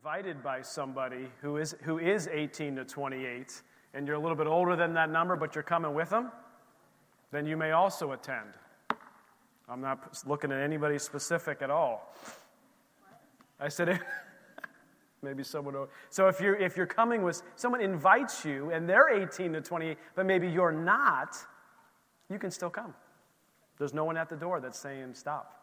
invited 0.00 0.42
by 0.42 0.62
somebody 0.62 1.28
who 1.42 1.58
is, 1.58 1.76
who 1.82 1.98
is 1.98 2.26
18 2.26 2.76
to 2.76 2.84
28, 2.86 3.60
and 3.92 4.06
you're 4.06 4.16
a 4.16 4.18
little 4.18 4.36
bit 4.36 4.46
older 4.46 4.74
than 4.74 4.94
that 4.94 5.10
number, 5.10 5.36
but 5.36 5.54
you're 5.54 5.62
coming 5.62 5.92
with 5.92 6.08
them, 6.08 6.32
then 7.32 7.44
you 7.44 7.54
may 7.54 7.72
also 7.72 8.12
attend. 8.12 8.48
I'm 9.68 9.82
not 9.82 10.18
looking 10.26 10.52
at 10.52 10.58
anybody 10.58 10.98
specific 10.98 11.60
at 11.60 11.68
all. 11.68 12.14
I 13.60 13.68
said, 13.68 14.00
maybe 15.22 15.44
someone. 15.44 15.74
So 16.08 16.28
if 16.28 16.40
you're, 16.40 16.56
if 16.56 16.78
you're 16.78 16.86
coming 16.86 17.22
with, 17.22 17.42
someone 17.56 17.82
invites 17.82 18.42
you 18.42 18.70
and 18.70 18.88
they're 18.88 19.10
18 19.10 19.52
to 19.52 19.60
28, 19.60 19.98
but 20.14 20.24
maybe 20.24 20.48
you're 20.48 20.72
not, 20.72 21.36
you 22.30 22.38
can 22.38 22.50
still 22.50 22.70
come. 22.70 22.94
There's 23.76 23.92
no 23.92 24.04
one 24.06 24.16
at 24.16 24.30
the 24.30 24.36
door 24.36 24.60
that's 24.60 24.78
saying, 24.78 25.12
stop, 25.12 25.62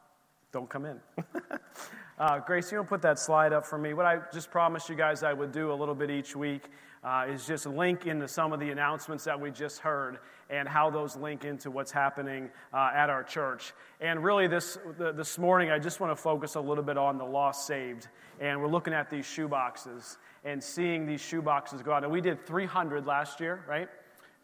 don't 0.52 0.70
come 0.70 0.86
in. 0.86 1.00
uh, 2.20 2.40
Grace, 2.40 2.72
you 2.72 2.78
don't 2.78 2.90
put 2.90 3.02
that 3.04 3.20
slide 3.20 3.54
up 3.54 3.66
for 3.66 3.78
me. 3.78 3.94
What 3.94 4.08
I 4.08 4.20
just 4.34 4.50
promised 4.50 4.90
you 4.90 4.96
guys 4.96 5.22
I 5.22 5.34
would 5.34 5.52
do 5.52 5.72
a 5.72 5.76
little 5.76 5.94
bit 5.94 6.10
each 6.10 6.36
week 6.36 6.70
uh, 7.04 7.25
is 7.30 7.46
just 7.46 7.68
link 7.68 8.08
into 8.08 8.28
some 8.28 8.54
of 8.54 8.60
the 8.60 8.71
announcements 8.71 9.24
that 9.25 9.39
we 9.39 9.52
just 9.52 9.80
heard 9.80 10.18
and 10.50 10.68
how 10.68 10.89
those 10.89 11.16
link 11.16 11.46
into 11.46 11.70
what's 11.70 11.92
happening 11.92 12.50
uh, 12.74 12.89
at 12.96 13.11
our 13.11 13.24
church. 13.24 13.74
And 14.02 14.24
really, 14.24 14.48
this, 14.48 14.80
this 14.98 15.38
morning, 15.38 15.70
I 15.70 15.78
just 15.78 16.00
want 16.00 16.11
to 16.11 16.16
focus 16.16 16.56
a 16.56 16.60
little 16.60 16.84
bit 16.84 16.98
on 16.98 17.20
the 17.20 17.25
lost 17.25 17.68
saved. 17.68 18.08
And 18.39 18.60
we're 18.60 18.68
looking 18.68 18.94
at 18.94 19.11
these 19.11 19.25
shoe 19.25 19.47
boxes 19.47 20.18
and 20.44 20.64
seeing 20.64 21.06
these 21.06 21.22
shoe 21.22 21.44
boxes 21.44 21.84
go 21.84 21.92
out. 21.92 22.04
And 22.04 22.11
we 22.11 22.22
did 22.22 22.47
300 22.47 23.06
last 23.06 23.39
year, 23.39 23.64
right? 23.68 23.89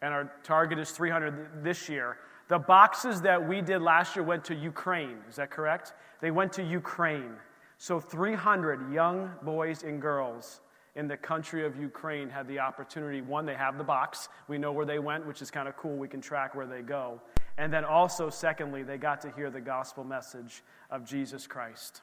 And 0.00 0.14
our 0.14 0.32
target 0.44 0.78
is 0.78 0.90
300 0.92 1.64
this 1.64 1.88
year. 1.88 2.18
The 2.46 2.58
boxes 2.58 3.22
that 3.22 3.48
we 3.48 3.62
did 3.62 3.82
last 3.82 4.14
year 4.14 4.24
went 4.24 4.44
to 4.44 4.54
Ukraine. 4.54 5.16
Is 5.28 5.36
that 5.36 5.50
correct? 5.50 5.94
They 6.20 6.30
went 6.30 6.52
to 6.54 6.62
Ukraine. 6.62 7.34
So 7.78 8.00
300 8.00 8.92
young 8.92 9.32
boys 9.42 9.82
and 9.82 10.00
girls 10.00 10.60
in 10.96 11.08
the 11.08 11.16
country 11.16 11.66
of 11.66 11.76
Ukraine 11.76 12.28
had 12.28 12.46
the 12.46 12.60
opportunity. 12.60 13.20
One, 13.20 13.46
they 13.46 13.54
have 13.54 13.78
the 13.78 13.84
box. 13.84 14.28
We 14.48 14.58
know 14.58 14.72
where 14.72 14.86
they 14.86 14.98
went, 14.98 15.26
which 15.26 15.42
is 15.42 15.50
kind 15.50 15.68
of 15.68 15.76
cool. 15.76 15.96
We 15.96 16.08
can 16.08 16.20
track 16.20 16.54
where 16.54 16.66
they 16.66 16.82
go. 16.82 17.20
And 17.58 17.72
then 17.72 17.84
also, 17.84 18.30
secondly, 18.30 18.82
they 18.82 18.96
got 18.96 19.20
to 19.22 19.30
hear 19.32 19.50
the 19.50 19.60
gospel 19.60 20.04
message 20.04 20.62
of 20.90 21.04
Jesus 21.04 21.46
Christ, 21.46 22.02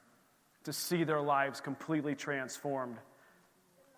to 0.63 0.73
see 0.73 1.03
their 1.03 1.21
lives 1.21 1.61
completely 1.61 2.15
transformed 2.15 2.97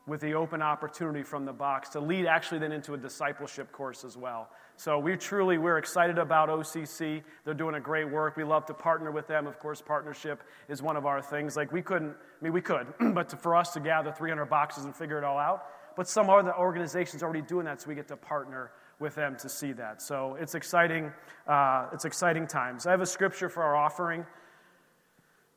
with 0.06 0.20
the 0.20 0.34
open 0.34 0.62
opportunity 0.62 1.23
from 1.23 1.46
the 1.46 1.54
box 1.54 1.90
to 1.90 2.00
lead 2.00 2.26
actually 2.26 2.59
then 2.59 2.73
into 2.73 2.94
a 2.94 2.98
discipleship 2.98 3.72
course 3.72 4.04
as 4.04 4.18
well. 4.18 4.50
So 4.76 5.00
we 5.00 5.16
truly 5.16 5.58
we're 5.58 5.78
excited 5.78 6.18
about 6.18 6.50
OCC. 6.50 7.23
They're 7.46 7.54
doing 7.54 7.76
a 7.76 7.80
great 7.80 8.09
work. 8.09 8.36
We 8.36 8.44
love 8.44 8.66
to 8.66 8.74
partner 8.74 9.12
with 9.12 9.28
them. 9.28 9.48
Of 9.48 9.59
course, 9.59 9.81
partnership 9.81 10.44
is 10.68 10.81
one 10.81 10.98
of 10.98 11.06
our 11.06 11.22
things. 11.22 11.56
Like 11.56 11.72
we 11.72 11.81
couldn't, 11.81 12.12
I 12.12 12.44
mean 12.44 12.52
we 12.52 12.62
could, 12.62 12.88
but 13.14 13.30
to, 13.30 13.38
for 13.38 13.56
us 13.56 13.72
to 13.74 13.80
gather 13.80 14.12
300 14.12 14.46
boxes 14.46 14.84
and 14.84 14.94
figure 14.94 15.18
it 15.18 15.24
all 15.24 15.38
out, 15.38 15.68
but 15.96 16.08
some 16.08 16.30
other 16.30 16.56
organizations 16.58 17.24
are 17.24 17.28
already 17.28 17.42
doing 17.42 17.66
that, 17.66 17.81
so 17.81 17.88
we 17.88 17.96
get 17.96 18.08
to 18.09 18.18
partner 18.18 18.72
with 19.00 19.16
them 19.16 19.38
to 19.38 19.48
see 19.48 19.72
that. 19.74 20.02
So 20.02 20.36
it's 20.40 20.56
exciting. 20.56 21.14
Uh, 21.48 21.88
it's 21.94 22.06
exciting 22.06 22.48
times. 22.48 22.86
I 22.88 22.92
have 22.92 23.02
a 23.02 23.06
scripture 23.06 23.48
for 23.48 23.64
our 23.64 23.76
offering. 23.76 24.26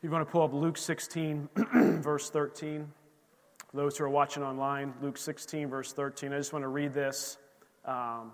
You 0.03 0.11
want 0.11 0.27
to 0.27 0.31
pull 0.31 0.43
up 0.43 0.53
Luke 0.53 0.77
16, 0.77 1.49
verse 2.01 2.31
13 2.31 2.87
those 3.77 3.99
who 3.99 4.05
are 4.05 4.09
watching 4.09 4.43
online, 4.43 4.95
Luke 5.03 5.19
16, 5.19 5.69
verse 5.69 5.93
13. 5.93 6.33
I 6.33 6.39
just 6.39 6.53
want 6.53 6.63
to 6.63 6.69
read 6.69 6.95
this. 6.95 7.37
Um, 7.85 8.33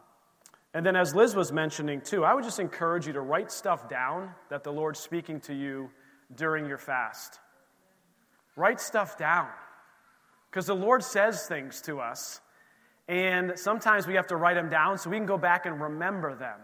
and 0.72 0.86
then, 0.86 0.96
as 0.96 1.14
Liz 1.14 1.34
was 1.34 1.52
mentioning 1.52 2.00
too, 2.00 2.24
I 2.24 2.32
would 2.32 2.44
just 2.44 2.60
encourage 2.60 3.06
you 3.06 3.12
to 3.14 3.20
write 3.20 3.50
stuff 3.50 3.88
down 3.88 4.30
that 4.48 4.64
the 4.64 4.72
Lord's 4.72 5.00
speaking 5.00 5.40
to 5.40 5.54
you 5.54 5.90
during 6.34 6.66
your 6.66 6.78
fast. 6.78 7.40
Write 8.56 8.80
stuff 8.80 9.18
down. 9.18 9.48
Because 10.50 10.66
the 10.66 10.76
Lord 10.76 11.02
says 11.02 11.46
things 11.46 11.80
to 11.82 12.00
us, 12.00 12.40
and 13.08 13.52
sometimes 13.56 14.06
we 14.06 14.14
have 14.14 14.28
to 14.28 14.36
write 14.36 14.54
them 14.54 14.70
down 14.70 14.96
so 14.96 15.10
we 15.10 15.16
can 15.16 15.26
go 15.26 15.38
back 15.38 15.66
and 15.66 15.80
remember 15.80 16.34
them. 16.34 16.58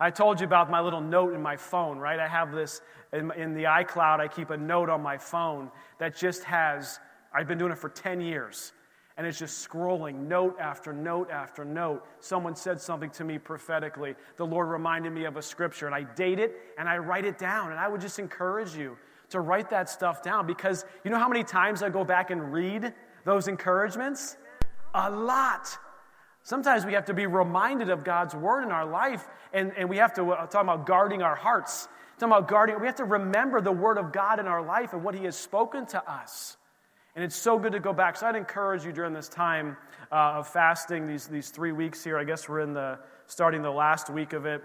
I 0.00 0.10
told 0.10 0.40
you 0.40 0.46
about 0.46 0.70
my 0.70 0.80
little 0.80 1.00
note 1.00 1.34
in 1.34 1.42
my 1.42 1.56
phone, 1.56 1.98
right? 1.98 2.18
I 2.20 2.28
have 2.28 2.52
this 2.52 2.80
in, 3.12 3.32
in 3.32 3.54
the 3.54 3.64
iCloud, 3.64 4.20
I 4.20 4.28
keep 4.28 4.50
a 4.50 4.56
note 4.56 4.90
on 4.90 5.02
my 5.02 5.18
phone 5.18 5.70
that 5.98 6.14
just 6.14 6.44
has 6.44 7.00
I've 7.38 7.46
been 7.46 7.56
doing 7.58 7.70
it 7.70 7.78
for 7.78 7.88
10 7.88 8.20
years. 8.20 8.72
And 9.16 9.24
it's 9.24 9.38
just 9.38 9.68
scrolling 9.68 10.26
note 10.26 10.56
after 10.58 10.92
note 10.92 11.30
after 11.30 11.64
note. 11.64 12.04
Someone 12.18 12.56
said 12.56 12.80
something 12.80 13.10
to 13.10 13.22
me 13.22 13.38
prophetically. 13.38 14.16
The 14.36 14.44
Lord 14.44 14.66
reminded 14.68 15.12
me 15.12 15.24
of 15.24 15.36
a 15.36 15.42
scripture, 15.42 15.86
and 15.86 15.94
I 15.94 16.02
date 16.02 16.40
it 16.40 16.56
and 16.78 16.88
I 16.88 16.98
write 16.98 17.24
it 17.24 17.38
down. 17.38 17.70
And 17.70 17.78
I 17.78 17.86
would 17.86 18.00
just 18.00 18.18
encourage 18.18 18.74
you 18.74 18.96
to 19.30 19.38
write 19.38 19.70
that 19.70 19.88
stuff 19.88 20.20
down 20.20 20.48
because 20.48 20.84
you 21.04 21.12
know 21.12 21.18
how 21.18 21.28
many 21.28 21.44
times 21.44 21.80
I 21.80 21.90
go 21.90 22.02
back 22.02 22.32
and 22.32 22.52
read 22.52 22.92
those 23.24 23.46
encouragements? 23.46 24.36
A 24.94 25.08
lot. 25.08 25.78
Sometimes 26.42 26.84
we 26.84 26.94
have 26.94 27.04
to 27.04 27.14
be 27.14 27.26
reminded 27.26 27.88
of 27.88 28.02
God's 28.02 28.34
word 28.34 28.64
in 28.64 28.72
our 28.72 28.86
life, 28.86 29.28
and, 29.52 29.72
and 29.76 29.88
we 29.88 29.98
have 29.98 30.12
to 30.14 30.32
uh, 30.32 30.46
talk 30.46 30.64
about 30.64 30.86
guarding 30.86 31.22
our 31.22 31.36
hearts. 31.36 31.86
Talking 32.18 32.32
about 32.32 32.48
guarding, 32.48 32.80
we 32.80 32.86
have 32.86 32.96
to 32.96 33.04
remember 33.04 33.60
the 33.60 33.70
word 33.70 33.96
of 33.96 34.10
God 34.10 34.40
in 34.40 34.48
our 34.48 34.62
life 34.62 34.92
and 34.92 35.04
what 35.04 35.14
He 35.14 35.24
has 35.24 35.36
spoken 35.36 35.86
to 35.86 36.10
us. 36.10 36.56
And 37.18 37.24
it's 37.24 37.34
so 37.34 37.58
good 37.58 37.72
to 37.72 37.80
go 37.80 37.92
back. 37.92 38.16
So 38.16 38.28
I'd 38.28 38.36
encourage 38.36 38.84
you 38.84 38.92
during 38.92 39.12
this 39.12 39.28
time 39.28 39.76
uh, 40.12 40.34
of 40.34 40.46
fasting, 40.46 41.08
these, 41.08 41.26
these 41.26 41.50
three 41.50 41.72
weeks 41.72 42.04
here. 42.04 42.16
I 42.16 42.22
guess 42.22 42.48
we're 42.48 42.60
in 42.60 42.72
the 42.72 42.96
starting 43.26 43.60
the 43.60 43.72
last 43.72 44.08
week 44.08 44.34
of 44.34 44.46
it. 44.46 44.62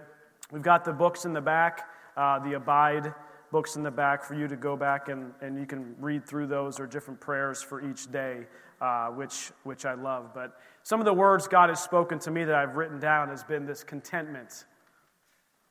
We've 0.51 0.61
got 0.61 0.85
the 0.85 0.93
books 0.93 1.25
in 1.25 1.33
the 1.33 1.41
back, 1.41 1.89
uh, 2.15 2.37
the 2.37 2.53
Abide 2.53 3.11
books 3.51 3.75
in 3.75 3.81
the 3.81 3.89
back 3.89 4.23
for 4.23 4.35
you 4.35 4.47
to 4.47 4.55
go 4.55 4.77
back 4.77 5.09
and, 5.09 5.33
and 5.41 5.57
you 5.57 5.65
can 5.65 5.95
read 5.97 6.27
through 6.27 6.45
those 6.45 6.79
or 6.79 6.85
different 6.85 7.19
prayers 7.19 7.63
for 7.63 7.81
each 7.89 8.11
day, 8.11 8.45
uh, 8.81 9.07
which, 9.07 9.49
which 9.63 9.83
I 9.83 9.95
love. 9.95 10.31
But 10.31 10.55
some 10.83 10.99
of 10.99 11.05
the 11.05 11.13
words 11.15 11.47
God 11.47 11.69
has 11.69 11.81
spoken 11.81 12.19
to 12.19 12.29
me 12.29 12.43
that 12.43 12.53
I've 12.53 12.75
written 12.75 12.99
down 12.99 13.29
has 13.29 13.43
been 13.43 13.65
this 13.65 13.83
contentment. 13.83 14.65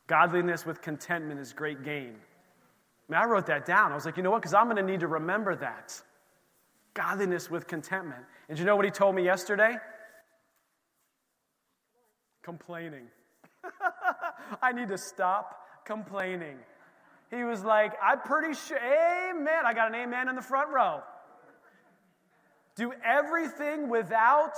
Godliness 0.09 0.67
with 0.67 0.83
contentment 0.83 1.39
is 1.39 1.53
great 1.53 1.85
gain. 1.85 2.17
I, 3.09 3.13
mean, 3.13 3.23
I 3.23 3.27
wrote 3.27 3.47
that 3.47 3.67
down. 3.67 3.93
I 3.93 3.95
was 3.95 4.05
like, 4.05 4.17
you 4.17 4.25
know 4.25 4.33
what? 4.33 4.43
Because 4.43 4.55
I'm 4.55 4.65
going 4.65 4.79
to 4.79 4.83
need 4.83 4.99
to 4.99 5.07
remember 5.07 5.55
that. 5.55 6.03
Godliness 6.95 7.51
with 7.51 7.67
contentment. 7.67 8.25
And 8.49 8.59
you 8.59 8.65
know 8.65 8.77
what 8.77 8.85
he 8.85 8.91
told 8.91 9.15
me 9.15 9.25
yesterday? 9.25 9.77
Complaining. 12.43 13.07
I 14.63 14.73
need 14.73 14.89
to 14.89 14.99
stop 14.99 15.57
complaining. 15.85 16.59
He 17.31 17.45
was 17.45 17.65
like, 17.65 17.95
I'm 18.03 18.21
pretty 18.21 18.55
sure, 18.55 18.79
amen. 18.79 19.65
I 19.65 19.73
got 19.73 19.89
an 19.89 19.95
amen 19.95 20.29
in 20.29 20.37
the 20.37 20.43
front 20.43 20.69
row. 20.71 21.01
Do 22.77 22.93
everything 23.05 23.89
without. 23.89 24.53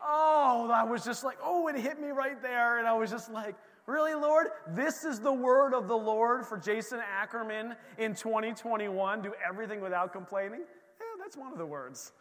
Oh, 0.00 0.70
I 0.72 0.84
was 0.84 1.04
just 1.04 1.24
like, 1.24 1.38
oh, 1.42 1.66
it 1.66 1.76
hit 1.76 2.00
me 2.00 2.08
right 2.08 2.40
there. 2.40 2.78
And 2.78 2.86
I 2.86 2.92
was 2.92 3.10
just 3.10 3.32
like, 3.32 3.56
really, 3.86 4.14
Lord? 4.14 4.48
This 4.68 5.04
is 5.04 5.18
the 5.18 5.32
word 5.32 5.74
of 5.74 5.88
the 5.88 5.96
Lord 5.96 6.46
for 6.46 6.56
Jason 6.56 7.00
Ackerman 7.00 7.74
in 7.98 8.14
2021. 8.14 9.22
Do 9.22 9.32
everything 9.46 9.80
without 9.80 10.12
complaining? 10.12 10.62
That's 11.28 11.36
one 11.36 11.52
of 11.52 11.58
the 11.58 11.66
words. 11.66 12.12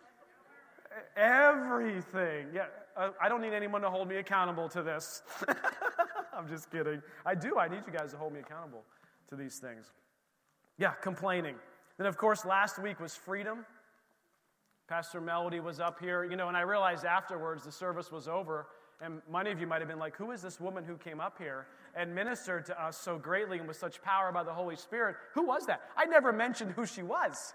Everything. 1.15 2.47
Yeah, 2.53 2.65
uh, 2.97 3.11
I 3.21 3.29
don't 3.29 3.39
need 3.39 3.53
anyone 3.53 3.79
to 3.83 3.89
hold 3.89 4.09
me 4.09 4.17
accountable 4.17 4.67
to 4.67 4.83
this. 4.83 5.23
I'm 6.37 6.45
just 6.49 6.69
kidding. 6.69 7.01
I 7.25 7.33
do. 7.33 7.57
I 7.57 7.69
need 7.69 7.83
you 7.87 7.97
guys 7.97 8.11
to 8.11 8.17
hold 8.17 8.33
me 8.33 8.41
accountable 8.41 8.83
to 9.29 9.37
these 9.37 9.59
things. 9.59 9.93
Yeah, 10.77 10.91
complaining. 10.91 11.55
Then, 11.97 12.05
of 12.05 12.17
course, 12.17 12.43
last 12.43 12.79
week 12.79 12.99
was 12.99 13.15
freedom. 13.15 13.65
Pastor 14.89 15.21
Melody 15.21 15.61
was 15.61 15.79
up 15.79 16.01
here, 16.01 16.25
you 16.25 16.35
know, 16.35 16.49
and 16.49 16.57
I 16.57 16.61
realized 16.61 17.05
afterwards 17.05 17.63
the 17.63 17.71
service 17.71 18.11
was 18.11 18.27
over, 18.27 18.67
and 18.99 19.21
many 19.31 19.51
of 19.51 19.61
you 19.61 19.67
might 19.67 19.79
have 19.79 19.87
been 19.87 19.99
like, 19.99 20.17
Who 20.17 20.31
is 20.31 20.41
this 20.41 20.59
woman 20.59 20.83
who 20.83 20.97
came 20.97 21.21
up 21.21 21.37
here 21.37 21.67
and 21.95 22.13
ministered 22.13 22.65
to 22.65 22.83
us 22.83 22.97
so 22.97 23.17
greatly 23.17 23.59
and 23.59 23.69
with 23.69 23.77
such 23.77 24.01
power 24.01 24.33
by 24.33 24.43
the 24.43 24.53
Holy 24.53 24.75
Spirit? 24.75 25.15
Who 25.33 25.43
was 25.43 25.65
that? 25.67 25.79
I 25.95 26.03
never 26.03 26.33
mentioned 26.33 26.71
who 26.71 26.85
she 26.85 27.03
was. 27.03 27.53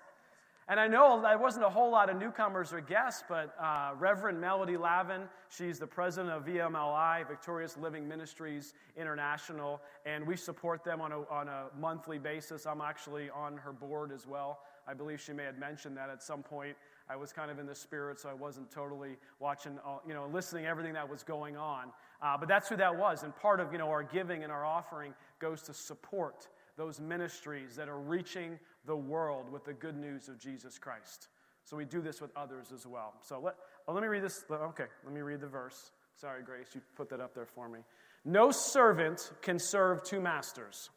And 0.73 0.81
I 0.81 0.89
know 0.89 1.21
there 1.21 1.37
wasn't 1.37 1.67
a 1.67 1.69
whole 1.69 1.91
lot 1.91 2.09
of 2.09 2.17
newcomers 2.17 2.73
or 2.73 2.81
guests, 2.81 3.23
but 3.29 3.55
uh, 3.61 3.91
Reverend 3.99 4.41
Melody 4.41 4.79
Lavin, 4.79 5.29
she's 5.51 5.79
the 5.79 5.87
president 5.87 6.33
of 6.33 6.47
VMLI, 6.47 7.29
Victorious 7.29 7.77
Living 7.77 8.09
Ministries 8.09 8.73
International, 8.97 9.83
and 10.07 10.27
we 10.27 10.35
support 10.35 10.83
them 10.83 11.03
on 11.03 11.13
a, 11.13 11.29
on 11.29 11.49
a 11.49 11.65
monthly 11.79 12.19
basis. 12.19 12.65
I'm 12.65 12.81
actually 12.81 13.29
on 13.29 13.59
her 13.59 13.71
board 13.71 14.13
as 14.13 14.27
well. 14.27 14.61
I 14.89 14.95
believe 14.95 15.21
she 15.21 15.35
may 15.35 15.45
have 15.45 15.59
mentioned 15.59 15.95
that 15.99 16.09
at 16.09 16.23
some 16.23 16.43
point. 16.43 16.75
I 17.07 17.17
was 17.17 17.35
kind 17.35 17.51
of 17.51 17.59
in 17.59 17.67
the 17.67 17.75
spirit, 17.75 18.19
so 18.19 18.31
I 18.31 18.35
wasn't 18.35 18.71
totally 18.71 19.19
watching, 19.41 19.79
all, 19.85 20.03
you 20.09 20.15
know, 20.15 20.27
listening 20.33 20.65
everything 20.65 20.95
that 20.95 21.07
was 21.07 21.23
going 21.23 21.55
on. 21.55 21.89
Uh, 22.23 22.39
but 22.39 22.49
that's 22.49 22.71
who 22.71 22.77
that 22.77 22.97
was. 22.97 23.25
And 23.25 23.37
part 23.37 23.61
of, 23.61 23.73
you 23.73 23.79
know, 23.79 23.91
our 23.91 24.05
giving 24.05 24.43
and 24.43 24.51
our 24.51 24.65
offering 24.65 25.13
goes 25.39 25.61
to 25.65 25.75
support 25.75 26.49
those 26.79 26.99
ministries 26.99 27.77
that 27.77 27.91
are 27.91 27.99
reaching 27.99 28.59
the 28.87 28.97
world 28.97 29.51
with 29.51 29.65
the 29.65 29.73
good 29.73 29.97
news 29.97 30.29
of 30.29 30.39
Jesus 30.39 30.79
Christ. 30.79 31.29
So 31.65 31.77
we 31.77 31.85
do 31.85 32.01
this 32.01 32.21
with 32.21 32.31
others 32.37 32.73
as 32.73 32.87
well. 32.87 33.15
So 33.21 33.41
let, 33.41 33.55
oh, 33.87 33.93
let 33.93 34.03
me 34.03 34.09
read 34.09 34.23
this. 34.23 34.45
Okay, 34.51 34.87
let 35.05 35.15
me 35.15 35.21
read 35.21 35.41
the 35.41 35.47
verse. 35.47 35.93
Sorry, 36.17 36.43
Grace, 36.43 36.69
you 36.75 36.81
put 36.97 37.09
that 37.11 37.21
up 37.21 37.35
there 37.35 37.47
for 37.47 37.69
me. 37.69 37.81
No 38.25 38.51
servant 38.51 39.33
can 39.43 39.59
serve 39.59 40.03
two 40.03 40.21
masters. 40.21 40.91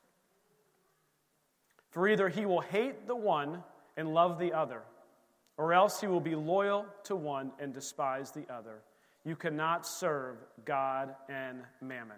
For 1.92 2.08
either 2.08 2.30
he 2.30 2.46
will 2.46 2.62
hate 2.62 3.08
the 3.08 3.16
one 3.16 3.64
and 3.96 4.14
love 4.14 4.38
the 4.38 4.54
other, 4.54 4.82
or 5.58 5.74
else 5.74 6.02
he 6.02 6.08
will 6.08 6.20
be 6.20 6.36
loyal 6.36 6.86
to 7.06 7.16
one 7.16 7.52
and 7.60 7.74
despise 7.74 8.32
the 8.32 8.46
other. 8.54 8.82
You 9.24 9.36
cannot 9.36 9.88
serve 9.88 10.38
God 10.66 11.16
and 11.30 11.62
mammon. 11.82 12.18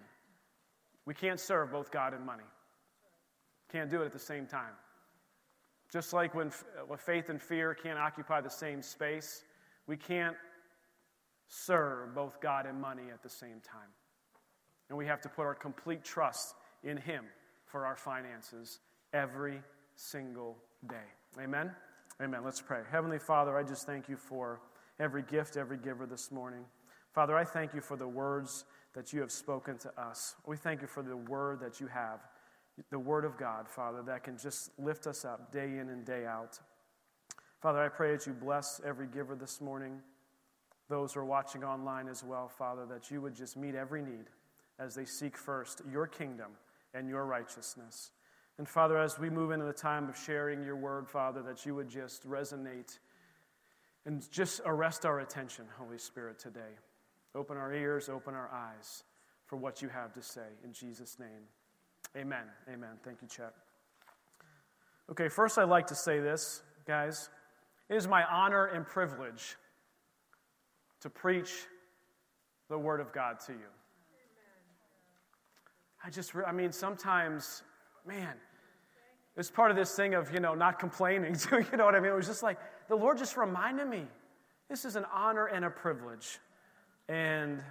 We 1.06 1.14
can't 1.14 1.40
serve 1.40 1.70
both 1.70 1.90
God 1.90 2.12
and 2.12 2.26
money. 2.26 2.44
Can't 3.72 3.88
do 3.88 4.02
it 4.02 4.06
at 4.06 4.12
the 4.12 4.18
same 4.18 4.46
time. 4.46 4.72
Just 5.90 6.12
like 6.12 6.34
when, 6.34 6.48
uh, 6.48 6.84
when 6.86 6.98
faith 6.98 7.30
and 7.30 7.40
fear 7.40 7.74
can't 7.74 7.98
occupy 7.98 8.40
the 8.40 8.50
same 8.50 8.82
space, 8.82 9.44
we 9.86 9.96
can't 9.96 10.36
serve 11.48 12.14
both 12.14 12.40
God 12.40 12.66
and 12.66 12.80
money 12.80 13.04
at 13.12 13.22
the 13.22 13.28
same 13.28 13.60
time. 13.60 13.88
And 14.88 14.98
we 14.98 15.06
have 15.06 15.20
to 15.22 15.28
put 15.28 15.42
our 15.42 15.54
complete 15.54 16.04
trust 16.04 16.54
in 16.84 16.96
Him 16.96 17.24
for 17.66 17.86
our 17.86 17.96
finances 17.96 18.80
every 19.12 19.62
single 19.96 20.56
day. 20.88 20.96
Amen? 21.40 21.70
Amen. 22.22 22.40
Let's 22.44 22.60
pray. 22.60 22.80
Heavenly 22.90 23.18
Father, 23.18 23.56
I 23.56 23.62
just 23.62 23.86
thank 23.86 24.08
you 24.08 24.16
for 24.16 24.60
every 25.00 25.22
gift, 25.22 25.56
every 25.56 25.78
giver 25.78 26.06
this 26.06 26.30
morning. 26.30 26.64
Father, 27.12 27.36
I 27.36 27.44
thank 27.44 27.74
you 27.74 27.80
for 27.80 27.96
the 27.96 28.08
words 28.08 28.64
that 28.94 29.12
you 29.12 29.20
have 29.20 29.30
spoken 29.30 29.78
to 29.78 30.00
us. 30.00 30.34
We 30.46 30.56
thank 30.56 30.82
you 30.82 30.86
for 30.86 31.02
the 31.02 31.16
word 31.16 31.60
that 31.60 31.80
you 31.80 31.86
have, 31.86 32.20
the 32.90 32.98
word 32.98 33.24
of 33.24 33.36
God, 33.36 33.68
Father, 33.68 34.02
that 34.02 34.24
can 34.24 34.36
just 34.38 34.70
lift 34.78 35.06
us 35.06 35.24
up 35.24 35.52
day 35.52 35.78
in 35.78 35.88
and 35.88 36.04
day 36.04 36.26
out. 36.26 36.58
Father, 37.60 37.80
I 37.80 37.88
pray 37.88 38.12
that 38.12 38.26
you 38.26 38.32
bless 38.32 38.80
every 38.84 39.06
giver 39.06 39.34
this 39.34 39.60
morning, 39.60 40.00
those 40.88 41.12
who 41.12 41.20
are 41.20 41.24
watching 41.24 41.64
online 41.64 42.08
as 42.08 42.22
well, 42.22 42.48
Father, 42.48 42.86
that 42.86 43.10
you 43.10 43.20
would 43.20 43.34
just 43.34 43.56
meet 43.56 43.74
every 43.74 44.02
need 44.02 44.26
as 44.78 44.94
they 44.94 45.04
seek 45.04 45.36
first 45.36 45.82
your 45.90 46.06
kingdom 46.06 46.52
and 46.94 47.08
your 47.08 47.24
righteousness. 47.26 48.12
And 48.58 48.68
Father, 48.68 48.98
as 48.98 49.18
we 49.18 49.30
move 49.30 49.50
into 49.50 49.66
the 49.66 49.72
time 49.72 50.08
of 50.08 50.16
sharing 50.16 50.62
your 50.64 50.76
word, 50.76 51.08
Father, 51.08 51.42
that 51.42 51.66
you 51.66 51.74
would 51.74 51.88
just 51.88 52.28
resonate 52.28 52.98
and 54.06 54.28
just 54.30 54.60
arrest 54.64 55.04
our 55.04 55.20
attention, 55.20 55.66
Holy 55.78 55.98
Spirit, 55.98 56.38
today. 56.38 56.76
Open 57.34 57.56
our 57.56 57.72
ears, 57.72 58.08
open 58.08 58.34
our 58.34 58.50
eyes 58.52 59.04
for 59.46 59.56
what 59.56 59.82
you 59.82 59.88
have 59.88 60.12
to 60.14 60.22
say. 60.22 60.46
In 60.64 60.72
Jesus' 60.72 61.18
name, 61.18 61.46
amen. 62.16 62.44
Amen. 62.72 62.90
Thank 63.04 63.22
you, 63.22 63.28
Chet. 63.28 63.52
Okay, 65.10 65.28
first 65.28 65.58
I'd 65.58 65.68
like 65.68 65.86
to 65.88 65.94
say 65.94 66.20
this, 66.20 66.62
guys. 66.86 67.30
It 67.88 67.96
is 67.96 68.06
my 68.06 68.24
honor 68.24 68.66
and 68.66 68.86
privilege 68.86 69.56
to 71.00 71.08
preach 71.08 71.66
the 72.68 72.78
Word 72.78 73.00
of 73.00 73.12
God 73.12 73.40
to 73.46 73.52
you. 73.52 73.70
I 76.04 76.10
just, 76.10 76.32
I 76.46 76.52
mean, 76.52 76.72
sometimes, 76.72 77.62
man, 78.06 78.34
it's 79.36 79.50
part 79.50 79.70
of 79.70 79.76
this 79.76 79.94
thing 79.94 80.14
of, 80.14 80.32
you 80.32 80.40
know, 80.40 80.54
not 80.54 80.78
complaining. 80.78 81.36
you 81.52 81.76
know 81.76 81.84
what 81.84 81.94
I 81.94 82.00
mean? 82.00 82.12
It 82.12 82.16
was 82.16 82.26
just 82.26 82.42
like, 82.42 82.58
the 82.88 82.96
Lord 82.96 83.18
just 83.18 83.36
reminded 83.36 83.88
me 83.88 84.04
this 84.68 84.84
is 84.84 84.96
an 84.96 85.04
honor 85.12 85.46
and 85.46 85.64
a 85.64 85.70
privilege. 85.70 86.38
And 87.08 87.62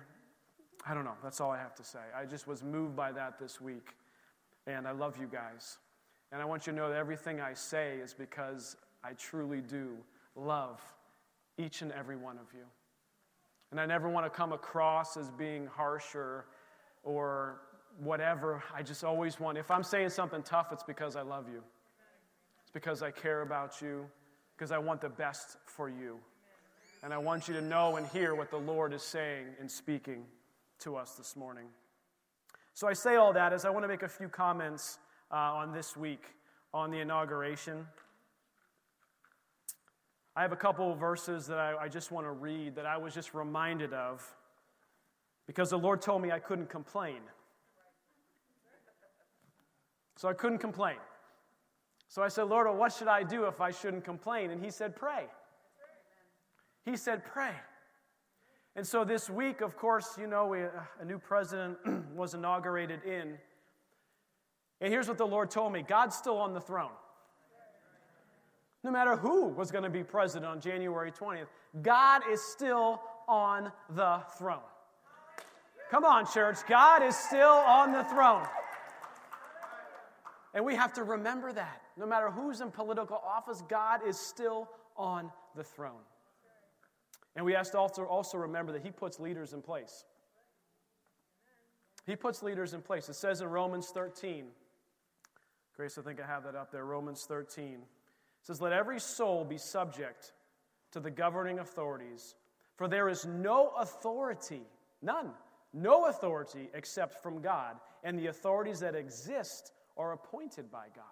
I 0.88 0.94
don't 0.94 1.06
know. 1.06 1.16
That's 1.22 1.39
all 1.39 1.51
I 1.51 1.57
have 1.57 1.75
to 1.75 1.84
say. 1.84 2.00
I 2.16 2.25
just 2.25 2.48
was 2.48 2.63
moved 2.63 2.95
by 2.95 3.12
that 3.12 3.39
this 3.39 3.62
week. 3.62 3.95
And 4.68 4.88
I 4.88 4.92
love 4.92 5.18
you 5.19 5.28
guys. 5.28 5.78
And 6.31 6.42
I 6.42 6.46
want 6.46 6.68
you 6.68 6.74
to 6.74 6.78
know 6.78 6.90
that 6.90 6.98
everything 6.98 7.40
I 7.40 7.54
say 7.54 7.98
is 8.04 8.14
because 8.14 8.75
I 9.04 9.14
truly 9.14 9.62
do 9.62 9.92
love 10.36 10.81
each 11.58 11.81
and 11.81 11.92
every 11.94 12.18
one 12.18 12.38
of 12.38 12.54
you. 12.54 12.66
And 13.72 13.80
I 13.80 13.86
never 13.86 14.10
want 14.10 14.25
to 14.25 14.30
come 14.30 14.54
across 14.54 15.18
as 15.18 15.31
being 15.31 15.68
harsh 15.68 16.16
or, 16.16 16.46
or 17.04 17.62
whatever. 18.00 18.62
I 18.75 18.84
just 18.84 19.04
always 19.04 19.40
want, 19.40 19.58
if 19.58 19.72
I'm 19.72 19.84
saying 19.84 20.10
something 20.10 20.44
tough, 20.44 20.72
it's 20.72 20.84
because 20.84 21.16
I 21.16 21.22
love 21.22 21.48
you. 21.50 21.63
It's 22.62 22.72
because 22.72 23.02
I 23.02 23.12
care 23.12 23.42
about 23.42 23.81
you, 23.81 24.06
because 24.56 24.72
I 24.72 24.78
want 24.78 25.02
the 25.02 25.10
best 25.10 25.58
for 25.66 25.90
you. 25.90 26.18
And 27.04 27.13
I 27.13 27.18
want 27.18 27.48
you 27.48 27.54
to 27.54 27.62
know 27.62 27.96
and 27.96 28.06
hear 28.08 28.36
what 28.36 28.52
the 28.52 28.58
Lord 28.58 28.94
is 28.94 29.04
saying 29.04 29.46
and 29.60 29.72
speaking 29.72 30.25
to 30.80 30.96
us 30.98 31.13
this 31.13 31.36
morning. 31.36 31.68
So 32.77 32.88
I 32.88 32.94
say 32.94 33.15
all 33.15 33.33
that 33.33 33.53
as 33.53 33.65
I 33.65 33.71
want 33.71 33.85
to 33.85 33.88
make 33.88 34.03
a 34.03 34.07
few 34.07 34.29
comments 34.29 35.00
uh, 35.31 35.35
on 35.35 35.74
this 35.74 35.97
week 35.97 36.35
on 36.75 36.91
the 36.91 37.00
inauguration. 37.00 37.88
I 40.35 40.44
have 40.44 40.51
a 40.51 40.57
couple 40.57 40.94
verses 40.94 41.47
that 41.47 41.57
I, 41.57 41.75
I 41.75 41.88
just 41.88 42.12
want 42.12 42.27
to 42.27 42.31
read 42.31 42.75
that 42.75 42.85
I 42.85 42.95
was 42.95 43.15
just 43.15 43.33
reminded 43.33 43.94
of 43.94 44.24
because 45.47 45.71
the 45.71 45.79
Lord 45.79 46.03
told 46.03 46.21
me 46.21 46.31
I 46.31 46.38
couldn't 46.38 46.69
complain. 46.69 47.21
So 50.15 50.29
I 50.29 50.33
couldn't 50.33 50.59
complain. 50.59 50.97
So 52.09 52.21
I 52.21 52.27
said, 52.27 52.44
Lord, 52.44 52.68
well, 52.68 52.75
what 52.75 52.94
should 52.94 53.07
I 53.07 53.24
do 53.24 53.45
if 53.45 53.59
I 53.59 53.71
shouldn't 53.71 54.03
complain? 54.03 54.51
And 54.51 54.63
He 54.63 54.69
said, 54.69 54.95
Pray. 54.95 55.25
He 56.85 56.95
said, 56.95 57.25
Pray. 57.25 57.56
And 58.77 58.85
so 58.85 59.03
this 59.03 59.27
week, 59.27 59.62
of 59.62 59.75
course, 59.75 60.19
you 60.21 60.27
know, 60.27 60.45
we, 60.45 60.62
uh, 60.62 60.69
a 61.00 61.06
new 61.06 61.18
president 61.18 61.79
was 62.15 62.35
inaugurated 62.35 63.03
in. 63.03 63.33
And 64.79 64.94
here's 64.94 65.07
what 65.07 65.18
the 65.18 65.25
Lord 65.25 65.50
told 65.50 65.74
me 65.74 65.81
God's 65.81 66.15
still 66.15 66.38
on 66.38 66.53
the 66.53 66.62
throne. 66.62 66.91
No 68.83 68.91
matter 68.91 69.15
who 69.15 69.47
was 69.47 69.71
going 69.71 69.83
to 69.83 69.89
be 69.89 70.03
president 70.03 70.45
on 70.45 70.62
January 70.62 71.12
20th, 71.12 71.47
God 71.81 72.21
is 72.31 72.39
still 72.39 73.01
on 73.27 73.71
the 73.95 74.21
throne. 74.38 74.59
Come 75.89 76.06
on, 76.06 76.31
church. 76.31 76.57
God 76.69 77.01
is 77.01 77.15
still 77.15 77.47
on 77.47 77.91
the 77.91 78.03
throne. 78.03 78.45
And 80.53 80.63
we 80.63 80.75
have 80.75 80.94
to 80.94 81.03
remember 81.03 81.51
that. 81.51 81.81
No 81.97 82.06
matter 82.06 82.29
who's 82.29 82.62
in 82.62 82.69
political 82.69 83.18
office, 83.25 83.63
God 83.68 84.01
is 84.07 84.19
still 84.19 84.69
on 84.95 85.31
the 85.56 85.63
throne. 85.63 86.03
And 87.38 87.45
we 87.45 87.54
have 87.54 87.69
to 87.72 87.78
also, 87.78 88.04
also 88.04 88.39
remember 88.39 88.72
that 88.74 88.81
He 88.81 88.89
puts 88.89 89.19
leaders 89.19 89.54
in 89.54 89.62
place. 89.62 90.06
He 92.07 92.16
puts 92.16 92.42
leaders 92.42 92.74
in 92.74 92.81
place. 92.81 93.07
It 93.10 93.13
says 93.13 93.42
in 93.42 93.48
Romans 93.48 93.89
13, 93.94 94.48
Grace, 95.75 96.00
I 96.00 96.01
think 96.01 96.19
I 96.19 96.25
have 96.25 96.44
that 96.45 96.56
up 96.56 96.72
there, 96.72 96.84
Romans 96.84 97.25
13. 97.28 97.74
It 97.74 97.80
says, 98.42 98.60
Let 98.60 98.74
every 98.74 99.00
soul 99.00 99.45
be 99.45 99.60
subject 99.60 100.34
to 100.92 101.00
the 101.00 101.12
governing 101.12 101.60
authorities, 101.60 102.36
for 102.75 102.88
there 102.88 103.07
is 103.07 103.28
no 103.28 103.72
authority, 103.78 104.63
none, 105.04 105.30
no 105.74 106.07
authority 106.07 106.69
except 106.74 107.22
from 107.22 107.39
God, 107.39 107.75
and 108.04 108.18
the 108.18 108.28
authorities 108.28 108.80
that 108.80 108.95
exist 108.95 109.74
are 109.95 110.13
appointed 110.13 110.72
by 110.72 110.88
God. 110.95 111.06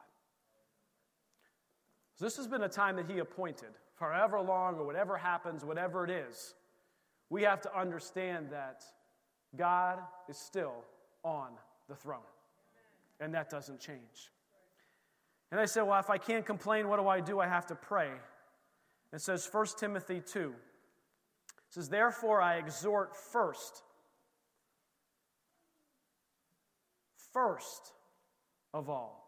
So 2.16 2.26
this 2.26 2.38
has 2.38 2.48
been 2.48 2.64
a 2.64 2.70
time 2.70 2.96
that 2.96 3.12
He 3.12 3.20
appointed, 3.20 3.74
forever 3.96 4.40
long 4.42 4.76
or 4.76 4.86
whatever 4.86 5.18
happens, 5.18 5.64
whatever 5.64 6.04
it 6.04 6.12
is. 6.12 6.54
We 7.30 7.44
have 7.44 7.62
to 7.62 7.78
understand 7.78 8.50
that 8.52 8.84
God 9.58 10.00
is 10.30 10.38
still 10.38 10.84
on 11.24 11.50
the 11.88 11.96
throne, 11.96 12.20
and 13.20 13.34
that 13.34 13.50
doesn't 13.50 13.80
change. 13.80 14.32
And 15.52 15.60
I 15.60 15.66
said, 15.66 15.84
Well, 15.84 16.00
if 16.00 16.10
I 16.10 16.18
can't 16.18 16.46
complain, 16.46 16.88
what 16.88 17.00
do 17.00 17.08
I 17.08 17.22
do? 17.22 17.40
I 17.40 17.48
have 17.48 17.66
to 17.68 17.76
pray. 17.76 18.12
It 19.14 19.22
says 19.22 19.48
1 19.50 19.66
Timothy 19.80 20.22
2. 20.22 20.50
It 20.50 20.54
says, 21.70 21.90
Therefore 21.90 22.42
I 22.42 22.58
exhort 22.58 23.16
first, 23.16 23.84
first 27.34 27.94
of 28.74 28.90
all. 28.90 29.24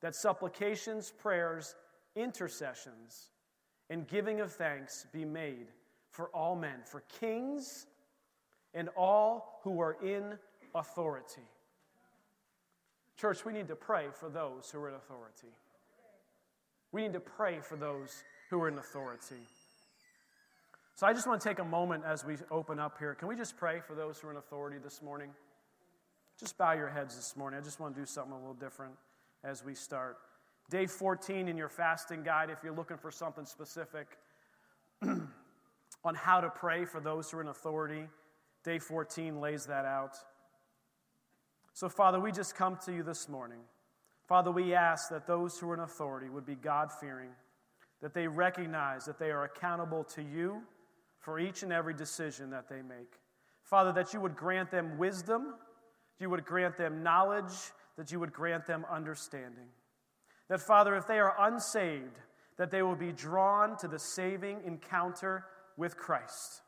That 0.00 0.14
supplications, 0.14 1.10
prayers, 1.10 1.74
intercessions, 2.16 3.28
and 3.90 4.06
giving 4.06 4.40
of 4.40 4.52
thanks 4.52 5.04
be 5.12 5.24
made 5.24 5.66
for 6.10 6.28
all 6.28 6.56
men, 6.56 6.78
for 6.84 7.02
kings 7.20 7.86
and 8.72 8.88
all 8.96 9.60
who 9.64 9.80
are 9.80 9.96
in 10.02 10.38
authority. 10.74 11.42
Church, 13.16 13.44
we 13.44 13.52
need 13.52 13.68
to 13.68 13.76
pray 13.76 14.06
for 14.14 14.30
those 14.30 14.70
who 14.70 14.80
are 14.80 14.88
in 14.88 14.94
authority. 14.94 15.52
We 16.92 17.02
need 17.02 17.12
to 17.12 17.20
pray 17.20 17.58
for 17.60 17.76
those 17.76 18.22
who 18.48 18.62
are 18.62 18.68
in 18.68 18.78
authority. 18.78 19.42
So 20.94 21.06
I 21.06 21.12
just 21.12 21.26
want 21.26 21.40
to 21.40 21.48
take 21.48 21.58
a 21.58 21.64
moment 21.64 22.04
as 22.06 22.24
we 22.24 22.36
open 22.50 22.78
up 22.78 22.98
here. 22.98 23.14
Can 23.14 23.28
we 23.28 23.36
just 23.36 23.56
pray 23.56 23.80
for 23.80 23.94
those 23.94 24.18
who 24.18 24.28
are 24.28 24.30
in 24.30 24.36
authority 24.36 24.78
this 24.82 25.02
morning? 25.02 25.30
Just 26.38 26.56
bow 26.56 26.72
your 26.72 26.88
heads 26.88 27.16
this 27.16 27.36
morning. 27.36 27.60
I 27.60 27.62
just 27.62 27.80
want 27.80 27.94
to 27.94 28.00
do 28.00 28.06
something 28.06 28.32
a 28.32 28.38
little 28.38 28.54
different 28.54 28.94
as 29.44 29.64
we 29.64 29.74
start. 29.74 30.16
Day 30.70 30.86
14 30.86 31.48
in 31.48 31.56
your 31.56 31.68
fasting 31.68 32.22
guide, 32.22 32.48
if 32.48 32.58
you're 32.64 32.74
looking 32.74 32.96
for 32.96 33.10
something 33.10 33.44
specific 33.44 34.06
on 35.02 36.14
how 36.14 36.40
to 36.40 36.48
pray 36.48 36.86
for 36.86 37.00
those 37.00 37.30
who 37.30 37.38
are 37.38 37.40
in 37.42 37.48
authority, 37.48 38.06
day 38.64 38.78
14 38.78 39.40
lays 39.40 39.66
that 39.66 39.84
out. 39.84 40.16
So, 41.74 41.88
Father, 41.88 42.18
we 42.18 42.32
just 42.32 42.54
come 42.54 42.78
to 42.86 42.92
you 42.92 43.02
this 43.02 43.28
morning. 43.28 43.60
Father, 44.26 44.50
we 44.50 44.72
ask 44.72 45.10
that 45.10 45.26
those 45.26 45.58
who 45.58 45.70
are 45.70 45.74
in 45.74 45.80
authority 45.80 46.30
would 46.30 46.46
be 46.46 46.54
God 46.54 46.90
fearing, 46.90 47.30
that 48.00 48.14
they 48.14 48.28
recognize 48.28 49.04
that 49.04 49.18
they 49.18 49.30
are 49.30 49.44
accountable 49.44 50.04
to 50.04 50.22
you 50.22 50.62
for 51.18 51.38
each 51.38 51.62
and 51.62 51.72
every 51.72 51.94
decision 51.94 52.48
that 52.50 52.68
they 52.68 52.80
make. 52.80 53.18
Father, 53.62 53.92
that 53.92 54.14
you 54.14 54.20
would 54.20 54.36
grant 54.36 54.70
them 54.70 54.96
wisdom 54.96 55.54
you 56.20 56.28
would 56.28 56.44
grant 56.44 56.76
them 56.76 57.02
knowledge, 57.02 57.72
that 57.96 58.12
you 58.12 58.20
would 58.20 58.32
grant 58.32 58.66
them 58.66 58.84
understanding. 58.90 59.66
That, 60.50 60.60
Father, 60.60 60.96
if 60.96 61.06
they 61.06 61.20
are 61.20 61.34
unsaved, 61.38 62.18
that 62.58 62.72
they 62.72 62.82
will 62.82 62.96
be 62.96 63.12
drawn 63.12 63.76
to 63.78 63.88
the 63.88 64.00
saving 64.00 64.60
encounter 64.66 65.44
with 65.76 65.96
Christ. 65.96 66.62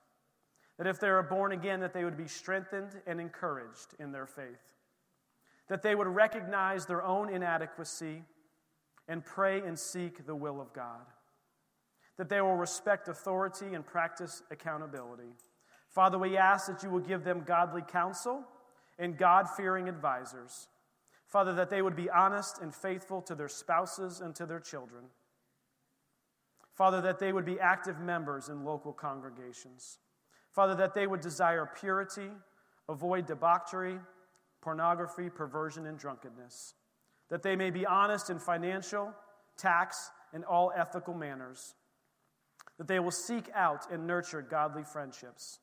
That 0.78 0.86
if 0.86 1.00
they 1.00 1.08
are 1.08 1.22
born 1.22 1.50
again, 1.50 1.80
that 1.80 1.92
they 1.92 2.04
would 2.04 2.16
be 2.16 2.28
strengthened 2.28 2.92
and 3.08 3.20
encouraged 3.20 3.94
in 3.98 4.12
their 4.12 4.26
faith. 4.26 4.72
That 5.68 5.82
they 5.82 5.96
would 5.96 6.06
recognize 6.06 6.86
their 6.86 7.02
own 7.02 7.28
inadequacy 7.28 8.22
and 9.08 9.24
pray 9.24 9.60
and 9.60 9.76
seek 9.76 10.26
the 10.26 10.36
will 10.36 10.60
of 10.60 10.72
God. 10.72 11.04
That 12.18 12.28
they 12.28 12.40
will 12.40 12.54
respect 12.54 13.08
authority 13.08 13.74
and 13.74 13.84
practice 13.84 14.44
accountability. 14.52 15.34
Father, 15.88 16.18
we 16.18 16.36
ask 16.36 16.68
that 16.68 16.84
you 16.84 16.90
will 16.90 17.00
give 17.00 17.24
them 17.24 17.42
godly 17.44 17.82
counsel 17.82 18.44
and 18.96 19.18
God 19.18 19.48
fearing 19.56 19.88
advisors. 19.88 20.68
Father, 21.32 21.54
that 21.54 21.70
they 21.70 21.80
would 21.80 21.96
be 21.96 22.10
honest 22.10 22.58
and 22.60 22.74
faithful 22.74 23.22
to 23.22 23.34
their 23.34 23.48
spouses 23.48 24.20
and 24.20 24.34
to 24.34 24.44
their 24.44 24.60
children. 24.60 25.04
Father, 26.74 27.00
that 27.00 27.18
they 27.18 27.32
would 27.32 27.46
be 27.46 27.58
active 27.58 27.98
members 27.98 28.50
in 28.50 28.66
local 28.66 28.92
congregations. 28.92 29.96
Father, 30.50 30.74
that 30.74 30.92
they 30.92 31.06
would 31.06 31.22
desire 31.22 31.70
purity, 31.80 32.28
avoid 32.86 33.24
debauchery, 33.24 33.98
pornography, 34.60 35.30
perversion, 35.30 35.86
and 35.86 35.98
drunkenness. 35.98 36.74
That 37.30 37.42
they 37.42 37.56
may 37.56 37.70
be 37.70 37.86
honest 37.86 38.28
in 38.28 38.38
financial, 38.38 39.14
tax, 39.56 40.10
and 40.34 40.44
all 40.44 40.70
ethical 40.76 41.14
manners. 41.14 41.74
That 42.76 42.88
they 42.88 43.00
will 43.00 43.10
seek 43.10 43.46
out 43.54 43.90
and 43.90 44.06
nurture 44.06 44.42
godly 44.42 44.84
friendships. 44.84 45.60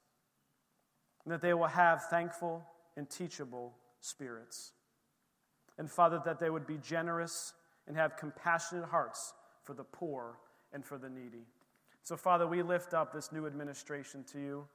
And 1.26 1.32
that 1.32 1.42
they 1.42 1.54
will 1.54 1.68
have 1.68 2.06
thankful 2.06 2.66
and 2.98 3.08
teachable 3.08 3.76
spirits. 4.02 4.72
And 5.80 5.90
Father, 5.90 6.22
that 6.26 6.40
they 6.40 6.52
would 6.52 6.68
be 6.68 6.78
generous 6.78 7.54
and 7.88 7.98
have 7.98 8.18
compassionate 8.18 8.86
hearts 8.86 9.34
for 9.64 9.74
the 9.74 9.84
poor 9.84 10.38
and 10.74 10.86
for 10.86 10.98
the 10.98 11.10
needy. 11.10 11.48
So, 12.04 12.18
Father, 12.18 12.46
we 12.46 12.62
lift 12.62 12.94
up 12.94 13.14
this 13.14 13.32
new 13.32 13.48
administration 13.48 14.24
to 14.34 14.40
you. 14.40 14.68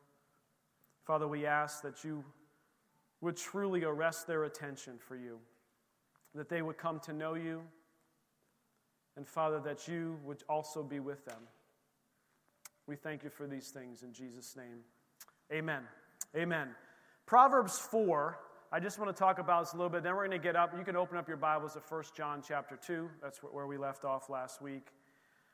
Father, 1.04 1.28
we 1.28 1.46
ask 1.46 1.82
that 1.82 2.02
you 2.04 2.25
would 3.20 3.37
truly 3.37 3.84
arrest 3.84 4.26
their 4.26 4.44
attention 4.44 4.94
for 4.99 5.14
you, 5.14 5.38
that 6.34 6.49
they 6.49 6.62
would 6.62 6.78
come 6.78 6.99
to 7.00 7.12
know 7.12 7.34
you, 7.34 7.62
and 9.16 9.28
Father, 9.28 9.61
that 9.61 9.87
you 9.87 10.18
would 10.25 10.42
also 10.49 10.82
be 10.82 11.00
with 11.00 11.25
them. 11.25 11.40
We 12.87 12.96
thank 12.96 13.23
you 13.23 13.30
for 13.30 13.46
these 13.46 13.68
things 13.68 14.02
in 14.02 14.12
Jesus' 14.12 14.56
name. 14.56 14.80
Amen. 15.52 15.82
Amen. 16.37 16.68
Proverbs 17.26 17.78
4, 17.78 18.38
I 18.75 18.81
just 18.81 18.99
want 18.99 19.09
to 19.09 19.16
talk 19.16 19.38
about 19.38 19.62
this 19.62 19.73
a 19.73 19.76
little 19.76 19.88
bit. 19.88 20.02
Then 20.02 20.16
we're 20.16 20.26
going 20.26 20.37
to 20.37 20.43
get 20.43 20.57
up. 20.57 20.76
You 20.76 20.85
can 20.85 20.97
open 20.97 21.16
up 21.16 21.28
your 21.28 21.37
Bibles 21.37 21.75
to 21.75 21.83
1 21.88 22.02
John 22.16 22.43
chapter 22.45 22.76
2. 22.76 23.09
That's 23.23 23.38
where 23.38 23.69
we 23.69 23.76
left 23.76 24.04
off 24.04 24.28
last 24.28 24.61
week. 24.61 24.88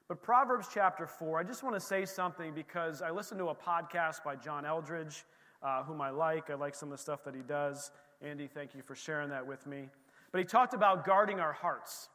But 0.08 0.22
Proverbs 0.22 0.68
chapter 0.72 1.06
4, 1.06 1.38
I 1.38 1.42
just 1.42 1.62
want 1.62 1.76
to 1.76 1.80
say 1.82 2.06
something 2.06 2.54
because 2.54 3.02
I 3.02 3.10
listened 3.10 3.38
to 3.40 3.48
a 3.48 3.54
podcast 3.54 4.24
by 4.24 4.36
John 4.36 4.64
Eldredge, 4.64 5.24
uh, 5.62 5.82
whom 5.82 6.00
I 6.00 6.08
like. 6.08 6.48
I 6.48 6.54
like 6.54 6.74
some 6.74 6.90
of 6.90 6.96
the 6.96 7.02
stuff 7.02 7.22
that 7.24 7.34
he 7.34 7.42
does. 7.42 7.90
Andy, 8.22 8.46
thank 8.46 8.74
you 8.74 8.80
for 8.80 8.94
sharing 8.94 9.28
that 9.28 9.46
with 9.46 9.66
me. 9.66 9.90
But 10.32 10.38
he 10.38 10.46
talked 10.46 10.72
about 10.72 11.04
guarding 11.04 11.40
our 11.40 11.52
hearts. 11.52 12.08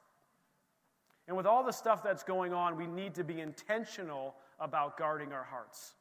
And 1.28 1.38
with 1.38 1.46
all 1.46 1.64
the 1.64 1.72
stuff 1.72 2.02
that's 2.02 2.24
going 2.24 2.52
on, 2.52 2.78
we 2.78 2.88
need 2.88 3.14
to 3.14 3.24
be 3.24 3.42
intentional 3.42 4.34
about 4.60 4.98
guarding 4.98 5.34
our 5.34 5.44
hearts. 5.44 5.94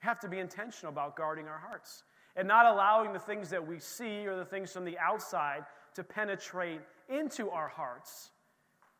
We 0.00 0.06
have 0.06 0.20
to 0.20 0.28
be 0.28 0.38
intentional 0.38 0.92
about 0.92 1.16
guarding 1.16 1.48
our 1.48 1.58
hearts 1.58 2.04
and 2.36 2.46
not 2.46 2.66
allowing 2.66 3.12
the 3.12 3.18
things 3.18 3.50
that 3.50 3.66
we 3.66 3.78
see 3.78 4.26
or 4.26 4.36
the 4.36 4.44
things 4.44 4.72
from 4.72 4.84
the 4.84 4.98
outside 4.98 5.64
to 5.94 6.04
penetrate 6.04 6.80
into 7.08 7.50
our 7.50 7.68
hearts 7.68 8.30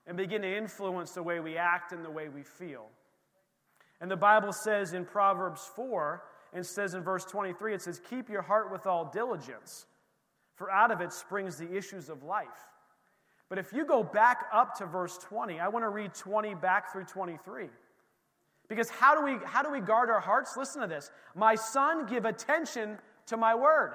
and 0.07 0.17
begin 0.17 0.43
to 0.43 0.57
influence 0.57 1.13
the 1.13 1.23
way 1.23 1.41
we 1.41 1.57
act 1.57 1.93
and 1.93 2.05
the 2.05 2.11
way 2.11 2.29
we 2.29 2.43
feel. 2.43 2.87
And 4.01 4.11
the 4.11 4.17
Bible 4.17 4.53
says 4.53 4.93
in 4.93 5.05
Proverbs 5.05 5.69
4, 5.75 6.23
and 6.53 6.65
says 6.65 6.95
in 6.95 7.03
verse 7.03 7.25
23, 7.25 7.75
it 7.75 7.83
says, 7.83 8.01
Keep 8.09 8.31
your 8.31 8.43
heart 8.43 8.73
with 8.73 8.87
all 8.87 9.11
diligence, 9.13 9.87
for 10.55 10.71
out 10.71 10.91
of 10.91 11.01
it 11.01 11.13
springs 11.13 11.57
the 11.59 11.77
issues 11.77 12.09
of 12.09 12.23
life. 12.23 12.47
But 13.49 13.59
if 13.59 13.73
you 13.73 13.85
go 13.85 14.03
back 14.03 14.47
up 14.53 14.77
to 14.79 14.87
verse 14.87 15.19
20, 15.19 15.61
I 15.61 15.69
want 15.69 15.85
to 15.85 15.91
read 15.91 16.15
20 16.15 16.55
back 16.55 16.91
through 16.91 17.05
23. 17.05 17.69
Because 18.69 18.91
how 18.91 19.15
do 19.15 19.25
we 19.25 19.39
how 19.47 19.63
do 19.63 19.71
we 19.71 19.81
guard 19.81 20.11
our 20.11 20.19
hearts? 20.19 20.57
Listen 20.57 20.81
to 20.81 20.89
this. 20.89 21.11
My 21.37 21.55
son, 21.55 22.07
give 22.07 22.25
attention 22.25 22.99
to 23.27 23.37
my 23.37 23.55
word. 23.55 23.95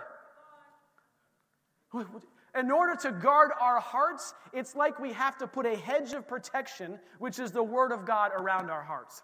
In 2.58 2.70
order 2.70 2.96
to 3.02 3.12
guard 3.12 3.52
our 3.60 3.80
hearts, 3.80 4.34
it's 4.54 4.76
like 4.76 5.00
we 5.00 5.14
have 5.14 5.38
to 5.38 5.48
put 5.48 5.66
a 5.66 5.76
hedge 5.76 6.14
of 6.14 6.28
protection, 6.28 7.00
which 7.20 7.40
is 7.40 7.52
the 7.52 7.64
Word 7.64 7.92
of 7.92 8.06
God, 8.06 8.32
around 8.38 8.70
our 8.70 8.84
hearts. 8.84 9.24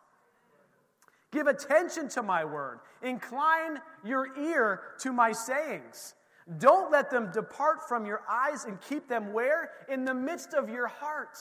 Give 1.32 1.48
attention 1.48 2.08
to 2.10 2.24
my 2.24 2.46
word. 2.46 2.80
Incline 3.04 3.80
your 4.06 4.38
ear 4.40 4.82
to 5.00 5.12
my 5.12 5.34
sayings. 5.34 6.16
Don't 6.58 6.90
let 6.90 7.10
them 7.10 7.30
depart 7.34 7.88
from 7.88 8.06
your 8.06 8.22
eyes 8.30 8.64
and 8.64 8.80
keep 8.80 9.10
them 9.10 9.34
where? 9.34 9.72
In 9.90 10.06
the 10.06 10.14
midst 10.14 10.54
of 10.54 10.70
your 10.70 10.88
heart. 10.88 11.38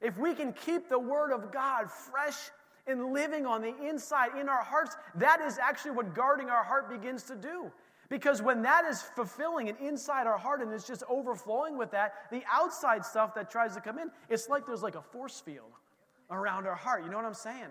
If 0.00 0.18
we 0.18 0.34
can 0.34 0.52
keep 0.52 0.88
the 0.88 0.98
word 0.98 1.32
of 1.32 1.52
God 1.52 1.88
fresh 1.90 2.50
and 2.90 3.12
living 3.12 3.46
on 3.46 3.62
the 3.62 3.74
inside 3.88 4.30
in 4.38 4.48
our 4.48 4.62
hearts, 4.62 4.96
that 5.14 5.40
is 5.40 5.58
actually 5.58 5.92
what 5.92 6.14
guarding 6.14 6.50
our 6.50 6.64
heart 6.64 6.90
begins 6.90 7.22
to 7.24 7.36
do. 7.36 7.70
Because 8.08 8.42
when 8.42 8.62
that 8.62 8.84
is 8.84 9.00
fulfilling 9.00 9.68
and 9.68 9.78
inside 9.78 10.26
our 10.26 10.36
heart 10.36 10.60
and 10.60 10.72
it's 10.72 10.86
just 10.86 11.04
overflowing 11.08 11.78
with 11.78 11.92
that, 11.92 12.30
the 12.30 12.42
outside 12.52 13.04
stuff 13.04 13.34
that 13.36 13.50
tries 13.50 13.74
to 13.76 13.80
come 13.80 13.98
in, 13.98 14.10
it's 14.28 14.48
like 14.48 14.66
there's 14.66 14.82
like 14.82 14.96
a 14.96 15.02
force 15.02 15.40
field 15.40 15.70
around 16.28 16.66
our 16.66 16.74
heart. 16.74 17.04
You 17.04 17.10
know 17.10 17.16
what 17.16 17.24
I'm 17.24 17.34
saying? 17.34 17.68